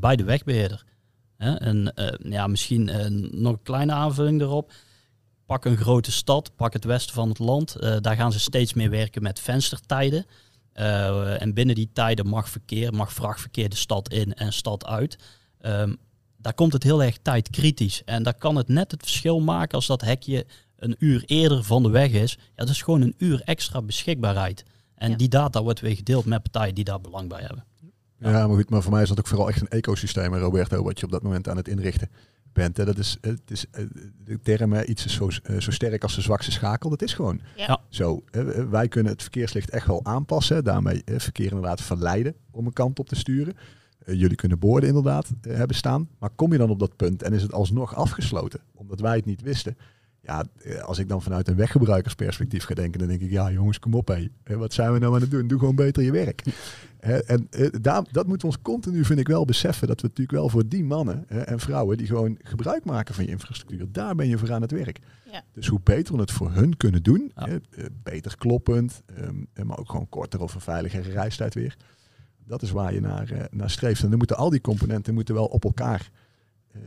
bij 0.01 0.17
de 0.17 0.25
wegbeheerder. 0.25 0.85
Hè, 1.37 1.55
En 1.55 1.95
eh, 1.95 2.31
ja, 2.33 2.47
misschien 2.47 2.89
eh, 2.89 3.07
nog 3.31 3.53
een 3.53 3.63
kleine 3.63 3.93
aanvulling 3.93 4.41
erop. 4.41 4.73
Pak 5.47 5.65
een 5.65 5.77
grote 5.77 6.13
stad, 6.13 6.57
pak 6.57 6.73
het 6.73 6.85
westen 6.85 7.15
van 7.15 7.29
het 7.29 7.39
land. 7.39 7.75
eh, 7.75 7.97
daar 8.01 8.17
gaan 8.17 8.33
ze 8.33 8.41
steeds 8.41 8.75
meer 8.75 8.91
werken 8.91 9.23
met 9.23 9.41
venstertijden. 9.41 10.27
Eh, 10.73 11.43
en 11.43 11.55
binnen 11.55 11.75
die 11.75 11.91
tijden 11.93 12.27
mag 12.27 12.49
verkeer, 12.49 12.95
mag 12.95 13.13
vrachtverkeer 13.13 13.69
de 13.69 13.77
stad 13.77 14.09
in 14.09 14.35
en 14.35 14.53
stad 14.53 14.87
uit. 14.87 15.17
Ehm, 15.61 15.95
daar 16.37 16.55
komt 16.55 16.73
het 16.73 16.83
heel 16.83 17.03
erg 17.03 17.17
tijdkritisch. 17.23 18.03
En 18.05 18.23
daar 18.23 18.35
kan 18.39 18.57
het 18.57 18.69
net 18.69 18.91
het 18.91 19.03
verschil 19.03 19.41
maken 19.41 19.75
als 19.75 19.87
dat 19.87 20.01
hekje 20.01 20.47
een 20.77 20.97
uur 20.99 21.23
eerder 21.27 21.65
van 21.65 21.83
de 21.83 21.89
weg 21.91 22.11
is. 22.11 22.33
Ja, 22.39 22.39
dat 22.55 22.69
is 22.69 22.83
gewoon 22.83 23.01
een 23.01 23.15
uur 23.19 23.41
extra 23.45 23.83
beschikbaarheid. 23.83 24.65
En 24.95 25.11
Ja. 25.11 25.17
die 25.17 25.29
data 25.29 25.63
wordt 25.63 25.81
weer 25.81 25.97
gedeeld 25.97 26.25
met 26.25 26.43
partijen 26.43 26.75
die 26.75 26.85
daar 26.85 27.01
belang 27.01 27.29
bij 27.29 27.41
hebben. 27.41 27.65
Ja, 28.19 28.47
maar 28.47 28.57
goed, 28.57 28.71
maar 28.71 28.83
voor 28.83 28.93
mij 28.93 29.03
is 29.03 29.09
dat 29.09 29.19
ook 29.19 29.27
vooral 29.27 29.49
echt 29.49 29.61
een 29.61 29.69
ecosysteem, 29.69 30.35
Roberto, 30.35 30.83
wat 30.83 30.99
je 30.99 31.05
op 31.05 31.13
dat 31.13 31.23
moment 31.23 31.49
aan 31.49 31.57
het 31.57 31.69
inrichten 31.69 32.09
bent. 32.53 32.77
Hè. 32.77 32.85
Dat 32.85 32.99
is, 32.99 33.19
het 33.21 33.41
is 33.51 33.67
eh, 33.71 33.85
de 34.25 34.41
term 34.41 34.73
hè, 34.73 34.85
iets 34.85 35.05
is 35.05 35.15
zo, 35.15 35.29
eh, 35.43 35.61
zo 35.61 35.71
sterk 35.71 36.03
als 36.03 36.15
de 36.15 36.21
zwakste 36.21 36.51
schakel. 36.53 36.91
Dat 36.91 37.03
is 37.03 37.15
gewoon 37.15 37.41
Ja. 37.57 37.81
Zo. 37.89 38.23
hè. 38.31 38.69
Wij 38.69 38.89
kunnen 38.89 39.13
het 39.13 39.23
verkeerslicht 39.23 39.71
echt 39.71 39.87
wel 39.87 40.05
aanpassen. 40.05 40.65
Daarmee 40.65 41.03
eh, 41.05 41.19
verkeer 41.19 41.47
inderdaad 41.51 41.83
verleiden 41.83 42.35
om 42.51 42.67
een 42.67 42.73
kant 42.73 42.99
op 42.99 43.09
te 43.09 43.15
sturen. 43.17 43.57
Eh, 44.05 44.15
jullie 44.15 44.37
kunnen 44.37 44.59
borden 44.59 44.89
inderdaad 44.89 45.31
eh, 45.43 45.57
hebben 45.57 45.77
staan. 45.77 46.09
Maar 46.19 46.31
kom 46.31 46.53
je 46.53 46.59
dan 46.59 46.71
op 46.71 46.79
dat 46.79 46.97
punt 46.97 47.23
en 47.23 47.33
is 47.33 47.43
het 47.43 47.53
alsnog 47.53 47.95
afgesloten, 47.95 48.61
omdat 48.75 49.01
wij 49.01 49.17
het 49.17 49.25
niet 49.25 49.43
wisten. 49.43 49.77
Ja, 50.27 50.45
eh, 50.63 50.83
als 50.83 50.99
ik 50.99 51.09
dan 51.09 51.23
vanuit 51.23 51.49
een 51.49 51.57
weggebruikersperspectief 51.57 52.65
ga 52.65 52.75
denken, 52.75 52.99
dan 52.99 53.09
denk 53.09 53.21
ik, 53.21 53.31
ja 53.31 53.51
jongens, 53.51 53.79
kom 53.79 53.95
op 53.95 54.09
hé. 54.09 54.57
Wat 54.57 54.73
zijn 54.73 54.93
we 54.93 54.99
nou 54.99 55.15
aan 55.15 55.21
het 55.21 55.31
doen? 55.31 55.47
Doe 55.47 55.59
gewoon 55.59 55.75
beter 55.75 56.03
je 56.03 56.11
werk. 56.13 56.43
Hè, 56.99 57.17
en 57.19 57.47
eh, 57.51 57.69
daar, 57.81 58.05
dat 58.11 58.27
moeten 58.27 58.49
we 58.49 58.55
ons 58.55 58.63
continu, 58.63 59.05
vind 59.05 59.19
ik 59.19 59.29
wel, 59.29 59.45
beseffen. 59.45 59.89
Dat 59.89 60.01
we 60.01 60.07
natuurlijk 60.07 60.39
wel 60.39 60.49
voor 60.49 60.69
die 60.69 60.85
mannen 60.85 61.25
hè, 61.27 61.41
en 61.41 61.61
vrouwen 61.61 61.97
die 61.97 62.07
gewoon 62.07 62.39
gebruik 62.43 62.85
maken 62.85 63.15
van 63.15 63.25
je 63.25 63.31
infrastructuur, 63.31 63.87
daar 63.93 64.15
ben 64.15 64.29
je 64.29 64.39
voor 64.39 64.53
aan 64.53 64.63
het 64.63 64.71
werk. 64.71 64.99
Ja. 65.33 65.43
Dus 65.53 65.67
hoe 65.67 65.81
beter 65.83 66.15
we 66.15 66.21
het 66.21 66.31
voor 66.31 66.51
hun 66.53 66.77
kunnen 66.77 67.03
doen, 67.03 67.33
Ja. 67.35 67.47
eh, 67.49 67.85
beter 68.03 68.37
kloppend, 68.39 69.03
ehm, 69.17 69.67
maar 69.67 69.79
ook 69.79 69.91
gewoon 69.91 70.09
korter 70.09 70.41
of 70.41 70.55
een 70.55 70.61
veiligere 70.61 71.11
reistijd 71.11 71.55
weer. 71.55 71.77
Dat 72.47 72.63
is 72.63 72.71
waar 72.71 72.95
je 72.95 73.01
naar, 73.01 73.31
eh, 73.31 73.45
naar 73.51 73.71
streeft. 73.71 74.03
En 74.03 74.09
dan 74.09 74.19
moeten 74.19 74.37
al 74.37 74.51
die 74.51 74.61
componenten 74.61 75.15
moeten 75.15 75.35
wel 75.35 75.47
op 75.47 75.65
elkaar 75.65 76.11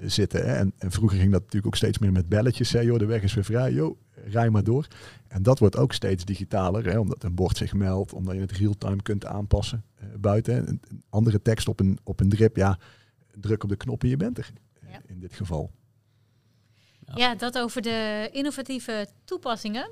zitten. 0.02 0.46
Hè. 0.48 0.54
En, 0.56 0.74
en 0.78 0.92
vroeger 0.92 1.18
ging 1.18 1.32
dat 1.32 1.40
natuurlijk 1.42 1.68
ook 1.68 1.76
steeds 1.76 1.98
meer 1.98 2.12
met 2.12 2.30
belletjes. 2.30 2.72
Hè. 2.72 2.80
Joh, 2.80 3.00
de 3.00 3.06
weg 3.06 3.22
is 3.22 3.34
weer 3.34 3.44
vrij, 3.44 3.72
joh, 3.74 3.98
rij 4.26 4.50
maar 4.50 4.64
door. 4.64 4.88
En 5.28 5.44
dat 5.44 5.60
wordt 5.60 5.78
ook 5.78 5.94
steeds 5.94 6.26
digitaler, 6.26 6.86
hè, 6.86 7.00
omdat 7.00 7.24
een 7.24 7.36
bord 7.36 7.58
zich 7.58 7.74
meldt, 7.74 8.14
omdat 8.14 8.36
je 8.36 8.42
het 8.42 8.52
real-time 8.52 9.02
kunt 9.02 9.26
aanpassen 9.26 9.84
eh, 9.96 10.06
buiten. 10.18 10.54
hè. 10.54 10.68
Een, 10.68 10.82
andere 11.10 11.42
tekst 11.42 11.68
op 11.68 11.80
een, 11.80 12.00
op 12.04 12.20
een 12.20 12.30
drip, 12.30 12.56
ja, 12.56 12.78
druk 13.36 13.64
op 13.64 13.70
de 13.70 13.76
knop 13.76 14.04
en 14.04 14.10
je 14.10 14.18
bent 14.18 14.38
er. 14.38 14.50
eh, 14.82 14.92
Ja. 14.92 15.02
In 15.08 15.20
dit 15.20 15.34
geval. 15.34 15.72
Ja. 17.06 17.14
Ja, 17.16 17.36
dat 17.36 17.58
over 17.58 17.82
de 17.82 18.30
innovatieve 18.32 19.08
toepassingen. 19.24 19.90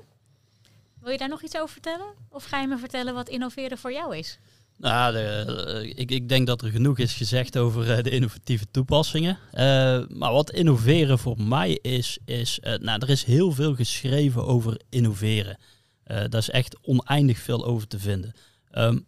Wil 1.00 1.12
je 1.12 1.18
daar 1.18 1.28
nog 1.28 1.42
iets 1.42 1.56
over 1.56 1.68
vertellen? 1.68 2.06
Of 2.28 2.44
ga 2.44 2.60
je 2.60 2.66
me 2.66 2.78
vertellen 2.78 3.14
wat 3.14 3.28
innoveren 3.28 3.78
voor 3.78 3.92
jou 3.92 4.16
is? 4.16 4.38
Nou, 4.78 5.16
eh, 5.16 5.82
ik, 5.82 6.10
ik 6.10 6.28
denk 6.28 6.46
dat 6.46 6.62
er 6.62 6.70
genoeg 6.70 6.98
is 6.98 7.14
gezegd 7.14 7.58
over 7.58 7.90
eh, 7.90 8.02
de 8.02 8.10
innovatieve 8.10 8.66
toepassingen. 8.70 9.38
Eh, 9.52 10.00
maar 10.08 10.32
wat 10.32 10.50
innoveren 10.50 11.18
voor 11.18 11.42
mij 11.42 11.72
is, 11.82 12.18
is 12.24 12.58
nou, 12.62 13.00
er 13.00 13.10
is 13.10 13.24
heel 13.24 13.52
veel 13.52 13.74
geschreven 13.74 14.46
over 14.46 14.80
innoveren. 14.88 15.58
Eh 16.04 16.16
daar 16.28 16.40
is 16.40 16.50
echt 16.50 16.76
oneindig 16.82 17.38
veel 17.38 17.64
over 17.64 17.86
te 17.86 17.98
vinden. 17.98 18.32
Ehm, 18.70 18.98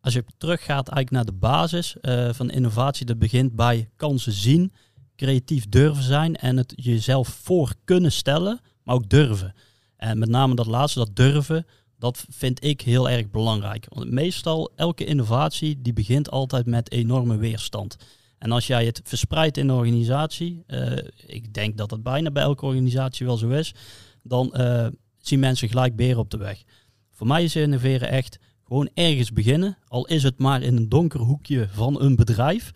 als 0.00 0.14
je 0.14 0.24
teruggaat 0.38 0.88
eigenlijk 0.88 1.10
naar 1.10 1.24
de 1.24 1.40
basis 1.46 1.96
van 2.36 2.50
innovatie, 2.50 3.06
dat 3.06 3.18
begint 3.18 3.56
bij 3.56 3.88
kansen 3.96 4.32
zien, 4.32 4.72
creatief 5.16 5.68
durven 5.68 6.02
zijn 6.02 6.36
en 6.36 6.56
het 6.56 6.72
jezelf 6.76 7.28
voor 7.28 7.74
kunnen 7.84 8.12
stellen, 8.12 8.60
maar 8.82 8.94
ook 8.94 9.08
durven. 9.08 9.54
En 9.96 10.18
met 10.18 10.28
name 10.28 10.54
dat 10.54 10.66
laatste, 10.66 10.98
dat 10.98 11.16
durven, 11.16 11.66
dat 11.98 12.24
vind 12.28 12.64
ik 12.64 12.80
heel 12.80 13.10
erg 13.10 13.30
belangrijk. 13.30 13.86
Want 13.88 14.10
meestal, 14.10 14.72
elke 14.76 15.04
innovatie, 15.04 15.82
die 15.82 15.92
begint 15.92 16.30
altijd 16.30 16.66
met 16.66 16.90
enorme 16.90 17.36
weerstand. 17.36 17.96
En 18.38 18.52
als 18.52 18.66
jij 18.66 18.84
het 18.84 19.00
verspreidt 19.04 19.56
in 19.56 19.68
een 19.68 19.76
organisatie, 19.76 20.62
eh, 20.66 20.96
ik 21.26 21.54
denk 21.54 21.76
dat 21.76 21.88
dat 21.88 22.02
bijna 22.02 22.30
bij 22.30 22.42
elke 22.42 22.66
organisatie 22.66 23.26
wel 23.26 23.36
zo 23.36 23.48
is, 23.48 23.74
dan 24.22 24.54
eh, 24.54 24.86
zien 25.18 25.40
mensen 25.40 25.68
gelijk 25.68 25.96
beren 25.96 26.18
op 26.18 26.30
de 26.30 26.36
weg. 26.36 26.62
Voor 27.10 27.26
mij 27.26 27.44
is 27.44 27.56
innoveren 27.56 28.08
echt 28.08 28.38
gewoon 28.64 28.90
ergens 28.94 29.32
beginnen, 29.32 29.78
al 29.88 30.06
is 30.06 30.22
het 30.22 30.38
maar 30.38 30.62
in 30.62 30.76
een 30.76 30.88
donker 30.88 31.20
hoekje 31.20 31.68
van 31.72 32.00
een 32.00 32.16
bedrijf, 32.16 32.72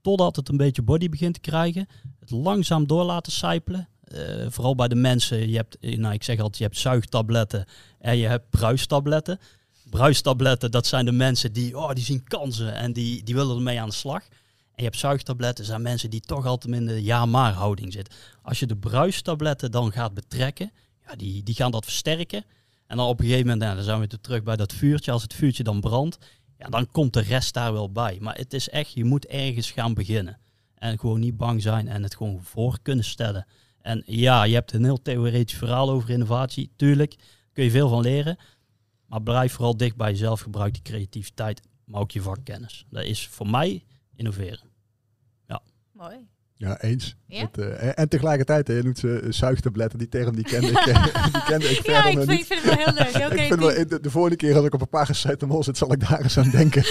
totdat 0.00 0.36
het 0.36 0.48
een 0.48 0.56
beetje 0.56 0.82
body 0.82 1.08
begint 1.08 1.34
te 1.34 1.40
krijgen. 1.40 1.86
Het 2.20 2.30
langzaam 2.30 2.86
door 2.86 3.04
laten 3.04 3.32
sijpelen. 3.32 3.88
Eh, 4.14 4.46
vooral 4.48 4.74
bij 4.74 4.88
de 4.88 4.94
mensen, 4.94 5.48
je 5.50 5.56
hebt, 5.56 5.78
eh, 5.78 5.98
nou 5.98 6.14
ik 6.14 6.22
zeg 6.22 6.36
altijd, 6.36 6.56
je 6.56 6.64
hebt 6.64 6.78
zuigtabletten 6.78 7.64
en 7.98 8.16
je 8.16 8.26
hebt 8.26 8.50
bruistabletten. 8.50 9.38
Bruistabletten, 9.90 10.70
dat 10.70 10.86
zijn 10.86 11.04
de 11.04 11.12
mensen 11.12 11.52
die, 11.52 11.78
oh, 11.78 11.92
die 11.92 12.04
zien 12.04 12.24
kansen 12.24 12.74
en 12.74 12.92
die, 12.92 13.22
die 13.22 13.34
willen 13.34 13.56
ermee 13.56 13.80
aan 13.80 13.88
de 13.88 13.94
slag. 13.94 14.22
En 14.74 14.82
je 14.82 14.82
hebt 14.82 14.98
zuigtabletten, 14.98 15.64
zijn 15.64 15.82
mensen 15.82 16.10
die 16.10 16.20
toch 16.20 16.46
altijd 16.46 16.74
in 16.74 16.86
de 16.86 17.02
ja-maar 17.02 17.52
houding 17.52 17.92
zitten. 17.92 18.14
Als 18.42 18.58
je 18.58 18.66
de 18.66 18.76
bruistabletten 18.76 19.70
dan 19.70 19.92
gaat 19.92 20.14
betrekken, 20.14 20.72
ja, 21.06 21.16
die, 21.16 21.42
die 21.42 21.54
gaan 21.54 21.70
dat 21.70 21.84
versterken. 21.84 22.44
En 22.86 22.96
dan 22.96 23.06
op 23.06 23.18
een 23.18 23.24
gegeven 23.24 23.46
moment, 23.46 23.62
nou, 23.62 23.74
dan 23.74 23.84
zijn 23.84 24.00
we 24.00 24.20
terug 24.20 24.42
bij 24.42 24.56
dat 24.56 24.72
vuurtje. 24.72 25.12
Als 25.12 25.22
het 25.22 25.34
vuurtje 25.34 25.62
dan 25.62 25.80
brandt, 25.80 26.18
ja, 26.58 26.68
dan 26.68 26.90
komt 26.90 27.12
de 27.12 27.20
rest 27.20 27.54
daar 27.54 27.72
wel 27.72 27.92
bij. 27.92 28.18
Maar 28.20 28.36
het 28.36 28.52
is 28.52 28.68
echt, 28.68 28.92
je 28.92 29.04
moet 29.04 29.26
ergens 29.26 29.70
gaan 29.70 29.94
beginnen. 29.94 30.38
En 30.74 30.98
gewoon 30.98 31.20
niet 31.20 31.36
bang 31.36 31.62
zijn 31.62 31.88
en 31.88 32.02
het 32.02 32.16
gewoon 32.16 32.40
voor 32.42 32.78
kunnen 32.82 33.04
stellen. 33.04 33.46
En 33.84 34.02
ja, 34.06 34.42
je 34.44 34.54
hebt 34.54 34.72
een 34.72 34.84
heel 34.84 35.02
theoretisch 35.02 35.58
verhaal 35.58 35.90
over 35.90 36.10
innovatie. 36.10 36.70
Tuurlijk, 36.76 37.14
kun 37.52 37.64
je 37.64 37.70
veel 37.70 37.88
van 37.88 38.00
leren. 38.00 38.36
Maar 39.06 39.22
blijf 39.22 39.52
vooral 39.52 39.76
dicht 39.76 39.96
bij 39.96 40.10
jezelf. 40.10 40.40
Gebruik 40.40 40.72
die 40.72 40.82
creativiteit, 40.82 41.60
maar 41.84 42.00
ook 42.00 42.10
je 42.10 42.22
vakkennis. 42.22 42.86
Dat 42.90 43.04
is 43.04 43.28
voor 43.28 43.48
mij 43.50 43.84
innoveren. 44.16 44.72
Mooi. 45.92 46.16
Ja, 46.54 46.80
eens. 46.80 47.16
Ja? 47.26 47.48
Dat, 47.52 47.64
eh, 47.66 47.98
en- 47.98 48.08
tegelijkertijd, 48.08 48.66
je 48.66 48.80
noemt 48.82 48.98
ze 48.98 49.20
eh, 49.20 49.32
zuigtabletten, 49.32 49.98
die 49.98 50.08
term 50.08 50.34
die 50.36 50.44
kende 50.44 50.66
ik, 50.80 50.84
die 51.32 51.42
kende 51.44 51.68
ik 51.70 51.86
Ja, 51.86 52.06
ik 52.06 52.16
vind, 52.16 52.28
niet. 52.30 52.40
ik 52.40 52.46
vind 52.46 52.62
het 52.62 52.74
wel 52.74 52.84
heel 52.84 52.94
leuk. 52.94 53.24
Oké, 53.32 53.34
ik 53.40 53.46
vind 53.46 53.60
wel, 53.60 53.86
de, 53.88 54.00
de 54.00 54.10
volgende 54.10 54.36
keer 54.36 54.56
als 54.56 54.66
ik 54.66 54.74
op 54.74 54.80
een 54.80 54.88
paracetamol 54.88 55.64
zit, 55.64 55.76
zal 55.76 55.92
ik 55.92 56.08
daar 56.08 56.20
eens 56.22 56.38
aan 56.38 56.50
denken. 56.50 56.82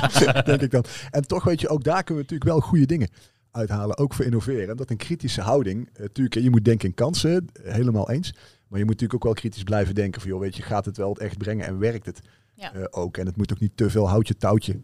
denk 0.44 0.60
ik 0.62 0.70
dan. 0.70 0.84
En 1.10 1.26
toch 1.26 1.44
weet 1.44 1.60
je, 1.60 1.68
ook 1.68 1.84
daar 1.84 2.04
kunnen 2.04 2.24
we 2.24 2.30
natuurlijk 2.32 2.50
wel 2.50 2.68
goede 2.68 2.86
dingen 2.86 3.08
uithalen. 3.52 3.98
Ook 3.98 4.14
voor 4.14 4.24
innoveren. 4.24 4.68
En 4.70 4.76
dat 4.76 4.90
een 4.90 4.96
kritische 4.96 5.40
houding. 5.40 5.88
eh, 5.92 6.00
natuurlijk, 6.00 6.34
je 6.34 6.50
moet 6.50 6.64
denken 6.64 6.88
in 6.88 6.94
kansen, 6.94 7.46
eh, 7.64 7.72
helemaal 7.72 8.10
eens. 8.10 8.30
Maar 8.68 8.78
je 8.78 8.84
moet 8.84 8.94
natuurlijk 9.00 9.14
ook 9.14 9.24
wel 9.24 9.32
kritisch 9.32 9.62
blijven 9.62 9.94
denken 9.94 10.20
van, 10.20 10.30
joh, 10.30 10.40
weet 10.40 10.56
je, 10.56 10.62
gaat 10.62 10.84
het 10.84 10.96
wel 10.96 11.16
echt 11.16 11.38
brengen 11.38 11.66
en 11.66 11.78
werkt 11.78 12.06
het 12.06 12.20
Ja. 12.54 12.72
eh, 12.74 12.82
ook? 12.90 13.16
En 13.16 13.26
het 13.26 13.36
moet 13.36 13.52
ook 13.52 13.60
niet 13.60 13.76
te 13.76 13.90
veel 13.90 14.08
houtje 14.08 14.36
touwtje 14.36 14.80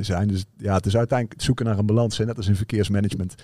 zijn. 0.00 0.28
Dus 0.28 0.44
ja, 0.56 0.74
het 0.74 0.86
is 0.86 0.96
uiteindelijk 0.96 1.38
het 1.38 1.46
zoeken 1.46 1.64
naar 1.64 1.78
een 1.78 1.86
balans. 1.86 2.18
Hè, 2.18 2.24
net 2.24 2.36
als 2.36 2.48
in 2.48 2.56
verkeersmanagement. 2.56 3.34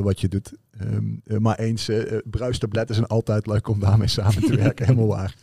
wat 0.00 0.20
je 0.20 0.28
doet. 0.28 0.52
Ehm, 0.70 1.04
eh, 1.24 1.36
maar 1.38 1.58
eens, 1.58 1.90
bruistabletten 2.24 2.94
zijn 2.94 3.06
altijd 3.06 3.46
leuk 3.46 3.68
om 3.68 3.80
daarmee 3.80 4.08
samen 4.08 4.42
te 4.42 4.56
werken. 4.64 4.86
Helemaal 4.86 5.06
waar. 5.06 5.34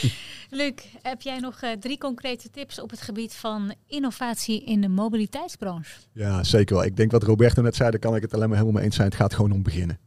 Luc, 0.50 0.72
heb 1.02 1.22
jij 1.22 1.38
nog 1.38 1.60
drie 1.80 1.98
concrete 1.98 2.50
tips 2.50 2.80
op 2.80 2.90
het 2.90 3.00
gebied 3.00 3.34
van 3.34 3.74
innovatie 3.86 4.64
in 4.64 4.80
de 4.80 4.88
mobiliteitsbranche? 4.88 5.96
Ja, 6.12 6.44
zeker 6.44 6.76
wel. 6.76 6.84
Ik 6.84 6.96
denk 6.96 7.10
wat 7.10 7.22
Roberto 7.22 7.62
net 7.62 7.76
zei, 7.76 7.90
daar 7.90 7.98
kan 7.98 8.16
ik 8.16 8.22
het 8.22 8.34
alleen 8.34 8.48
maar 8.48 8.58
helemaal 8.58 8.76
mee 8.76 8.86
eens 8.86 8.96
zijn. 8.96 9.08
Het 9.08 9.16
gaat 9.16 9.34
gewoon 9.34 9.52
om 9.52 9.62
beginnen 9.62 9.98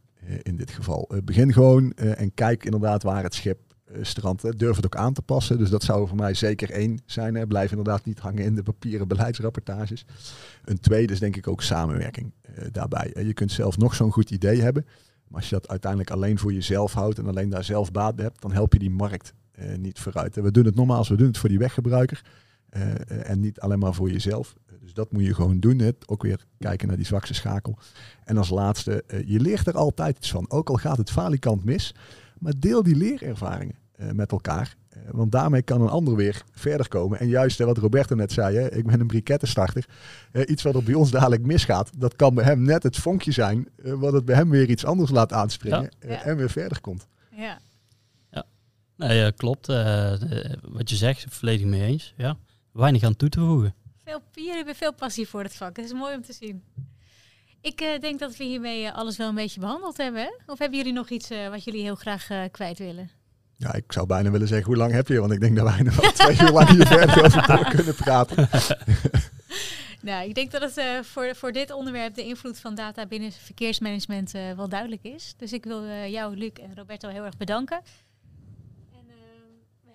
in 0.42 0.56
dit 0.56 0.70
geval. 0.70 1.10
begin 1.24 1.52
gewoon 1.52 1.92
en 1.92 2.34
kijk 2.34 2.64
inderdaad 2.64 3.02
waar 3.02 3.22
het 3.22 3.34
schip 3.34 3.58
eh, 3.84 3.98
strand. 4.02 4.58
Durf 4.58 4.76
het 4.76 4.84
ook 4.84 4.96
aan 4.96 5.12
te 5.12 5.22
passen. 5.22 5.58
Dus 5.58 5.70
dat 5.70 5.82
zou 5.82 6.08
voor 6.08 6.16
mij 6.16 6.34
zeker 6.34 6.70
één 6.70 7.02
zijn. 7.06 7.48
Blijf 7.48 7.70
inderdaad 7.70 8.04
niet 8.04 8.18
hangen 8.18 8.44
in 8.44 8.54
de 8.54 8.62
papieren 8.62 9.08
beleidsrapportages. 9.08 10.04
Een 10.64 10.80
tweede 10.80 11.12
is 11.12 11.18
denk 11.18 11.36
ik 11.36 11.48
ook 11.48 11.62
samenwerking 11.62 12.32
daarbij. 12.70 13.12
Je 13.24 13.34
kunt 13.34 13.52
zelf 13.52 13.78
nog 13.78 13.94
zo'n 13.94 14.12
goed 14.12 14.30
idee 14.30 14.62
hebben. 14.62 14.86
Maar 15.28 15.40
als 15.40 15.48
je 15.48 15.54
dat 15.54 15.68
uiteindelijk 15.68 16.10
alleen 16.10 16.38
voor 16.38 16.52
jezelf 16.52 16.92
houdt 16.92 17.18
en 17.18 17.26
alleen 17.26 17.48
daar 17.48 17.64
zelf 17.64 17.92
baat 17.92 18.16
bij 18.16 18.24
hebt, 18.24 18.42
dan 18.42 18.52
help 18.52 18.72
je 18.72 18.78
die 18.78 18.90
markt 18.90 19.32
niet 19.78 19.98
vooruit. 19.98 20.36
En 20.36 20.42
we 20.42 20.50
doen 20.50 20.64
het 20.64 20.74
nogmaals, 20.74 21.08
we 21.08 21.16
doen 21.16 21.26
het 21.26 21.38
voor 21.38 21.48
die 21.48 21.58
weggebruiker. 21.58 22.22
en 23.06 23.40
niet 23.40 23.60
alleen 23.60 23.78
maar 23.78 23.94
voor 23.94 24.10
jezelf. 24.10 24.54
Dus 24.80 24.94
dat 24.94 25.12
moet 25.12 25.24
je 25.24 25.34
gewoon 25.34 25.60
doen. 25.60 25.78
Hè. 25.78 25.90
Ook 26.06 26.22
weer 26.22 26.44
kijken 26.58 26.88
naar 26.88 26.96
die 26.96 27.06
zwakste 27.06 27.34
schakel. 27.34 27.78
En 28.24 28.36
als 28.36 28.48
laatste, 28.48 29.04
je 29.26 29.40
leert 29.40 29.66
er 29.66 29.76
altijd 29.76 30.16
iets 30.16 30.30
van. 30.30 30.50
Ook 30.50 30.68
al 30.68 30.76
gaat 30.76 30.96
het 30.96 31.10
falikant 31.10 31.64
mis. 31.64 31.94
Maar 32.38 32.52
deel 32.58 32.82
die 32.82 32.96
leerervaringen 32.96 33.76
uh, 34.00 34.10
met 34.10 34.32
elkaar. 34.32 34.76
Uh, 34.96 35.02
want 35.10 35.32
daarmee 35.32 35.62
kan 35.62 35.80
een 35.80 35.88
ander 35.88 36.16
weer 36.16 36.42
verder 36.50 36.88
komen. 36.88 37.18
En 37.18 37.28
juist 37.28 37.58
wat 37.58 37.78
Roberto 37.78 38.14
net 38.14 38.32
zei, 38.32 38.56
hè, 38.56 38.74
ik 38.74 38.86
ben 38.86 39.00
een 39.00 39.06
brikettenstarter. 39.06 39.88
Uh, 40.32 40.42
iets 40.46 40.62
wat 40.62 40.74
er 40.74 40.82
bij 40.82 40.94
ons 40.94 41.10
dadelijk 41.10 41.46
misgaat, 41.46 41.90
dat 41.98 42.16
kan 42.16 42.34
bij 42.34 42.44
hem 42.44 42.62
net 42.62 42.82
het 42.82 42.96
vonkje 42.96 43.32
zijn. 43.32 43.68
wat 43.82 44.12
het 44.12 44.24
bij 44.24 44.34
hem 44.34 44.50
weer 44.50 44.70
iets 44.70 44.84
anders 44.84 45.10
laat 45.10 45.32
aanspringen 45.32 45.90
ja. 46.00 46.22
en 46.22 46.36
weer 46.36 46.50
verder 46.50 46.80
komt. 46.80 47.06
Ja, 47.30 47.42
ja. 47.42 47.58
Nee, 48.96 49.32
klopt. 49.32 49.66
wat 50.62 50.90
je 50.90 50.96
zegt, 50.96 51.26
volledig 51.28 51.66
mee 51.66 51.82
eens. 51.82 52.14
Ja. 52.16 52.36
Weinig 52.72 53.02
aan 53.02 53.16
toe 53.16 53.28
te 53.28 53.40
voegen. 53.40 53.74
Veel, 54.04 54.22
jullie 54.32 54.52
hebben 54.52 54.74
veel 54.74 54.94
passie 54.94 55.28
voor 55.28 55.42
het 55.42 55.56
vak. 55.56 55.74
Dat 55.74 55.84
is 55.84 55.92
mooi 55.92 56.14
om 56.14 56.22
te 56.22 56.32
zien. 56.32 56.62
Ik 57.60 57.80
uh, 57.80 58.00
denk 58.00 58.18
dat 58.18 58.36
we 58.36 58.44
hiermee 58.44 58.90
alles 58.90 59.16
wel 59.16 59.28
een 59.28 59.34
beetje 59.34 59.60
behandeld 59.60 59.96
hebben. 59.96 60.22
Hè? 60.22 60.52
Of 60.52 60.58
hebben 60.58 60.78
jullie 60.78 60.92
nog 60.92 61.08
iets 61.08 61.30
uh, 61.30 61.48
wat 61.48 61.64
jullie 61.64 61.82
heel 61.82 61.94
graag 61.94 62.28
kwijt 62.50 62.78
willen? 62.78 63.10
Ja, 63.56 63.74
ik 63.74 63.92
zou 63.92 64.06
bijna 64.06 64.30
willen 64.30 64.48
zeggen, 64.48 64.66
hoe 64.66 64.76
lang 64.76 64.92
heb 64.92 65.08
je? 65.08 65.20
Want 65.20 65.32
ik 65.32 65.40
denk 65.40 65.56
dat 65.56 65.64
wij 65.64 65.82
nog 65.82 65.96
wel 65.96 66.12
twee 66.12 66.40
uur 66.40 66.50
lang 66.50 66.68
hier 66.68 66.86
verder 66.86 67.24
over 67.24 67.46
door 67.46 67.68
kunnen 67.68 67.94
praten. 67.94 68.48
nou, 70.08 70.28
ik 70.28 70.34
denk 70.34 70.50
dat 70.50 70.62
het 70.62 71.06
voor, 71.06 71.34
voor 71.34 71.52
dit 71.52 71.72
onderwerp 71.72 72.14
de 72.14 72.24
invloed 72.24 72.58
van 72.58 72.74
data 72.74 73.06
binnen 73.06 73.32
verkeersmanagement 73.32 74.30
wel 74.30 74.68
duidelijk 74.68 75.02
is. 75.02 75.34
Dus 75.36 75.52
ik 75.52 75.64
wil 75.64 75.84
jou, 76.08 76.36
Luc 76.36 76.52
en 76.52 76.74
Roberto 76.74 77.08
heel 77.08 77.24
erg 77.24 77.36
bedanken. 77.36 77.80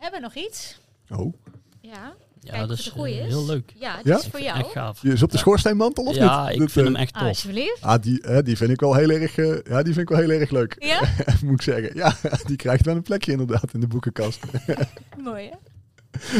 Hebben 0.02 0.22
nog 0.22 0.36
iets. 0.36 0.80
Oh. 1.10 1.34
Ja. 1.82 2.14
Ja, 2.40 2.66
dat 2.66 2.78
is, 2.78 2.92
heel 2.94 3.46
leuk. 3.46 3.74
Ja, 3.80 3.98
het 4.04 4.20
is 4.20 4.28
voor 4.28 4.42
jou. 4.42 4.60
Echt 4.60 4.72
gaaf. 4.72 5.02
Je 5.02 5.12
is 5.12 5.24
op 5.24 5.32
de 5.32 5.38
schoorsteenmantel 5.38 6.04
of 6.04 6.16
ja, 6.16 6.50
niet? 6.50 6.62
ik 6.62 6.70
vind 6.70 6.86
hem 6.86 6.96
echt 6.96 7.14
tof. 7.14 7.24
Alsjeblieft. 7.24 7.82
Ah, 7.82 8.02
die, 8.02 8.42
die 8.44 8.58
vind 8.58 8.70
ik 8.70 8.80
wel 8.80 8.96
heel 8.96 9.10
erg, 9.10 9.38
uh, 9.38 9.58
ja, 9.64 9.84
die 9.84 9.94
vind 9.94 9.98
ik 9.98 10.10
wel 10.10 10.18
heel 10.18 10.30
erg 10.30 10.50
leuk. 10.50 10.76
Ja? 10.80 11.00
Moet 11.44 11.54
ik 11.54 11.62
zeggen. 11.62 11.96
Ja, 11.96 12.16
die 12.48 12.56
krijgt 12.56 12.86
wel 12.86 12.96
een 12.96 13.02
plekje 13.02 13.32
inderdaad 13.32 13.74
in 13.74 13.80
de 13.80 13.88
boekenkast. 13.88 14.40
Mooi 15.24 15.50
hè? 15.50 15.56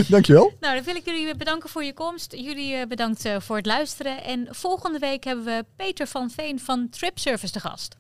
Dankjewel. 0.08 0.54
Nou, 0.60 0.76
dan 0.76 0.84
wil 0.84 0.96
ik 0.96 1.06
jullie 1.06 1.36
bedanken 1.36 1.70
voor 1.70 1.84
je 1.84 1.94
komst. 1.94 2.34
Jullie 2.36 2.88
bedankt 2.88 3.26
uh, 3.26 3.40
voor 3.40 3.56
het 3.56 3.66
luisteren. 3.66 4.24
En 4.24 4.48
volgende 4.50 5.00
week 5.00 5.24
hebben 5.24 5.46
we 5.46 5.66
Peter 5.76 6.08
van 6.08 6.30
Veen 6.30 6.60
van 6.60 6.90
Trip 6.90 7.20
Service 7.20 7.54
te 7.54 7.60
gast. 7.60 7.96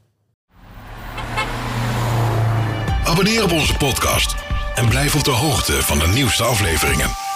Abonneer 3.05 3.43
op 3.43 3.51
onze 3.51 3.77
podcast 3.77 4.35
en 4.75 4.89
blijf 4.89 5.15
op 5.15 5.23
de 5.23 5.31
hoogte 5.31 5.83
van 5.83 5.99
de 5.99 6.07
nieuwste 6.07 6.43
afleveringen. 6.43 7.30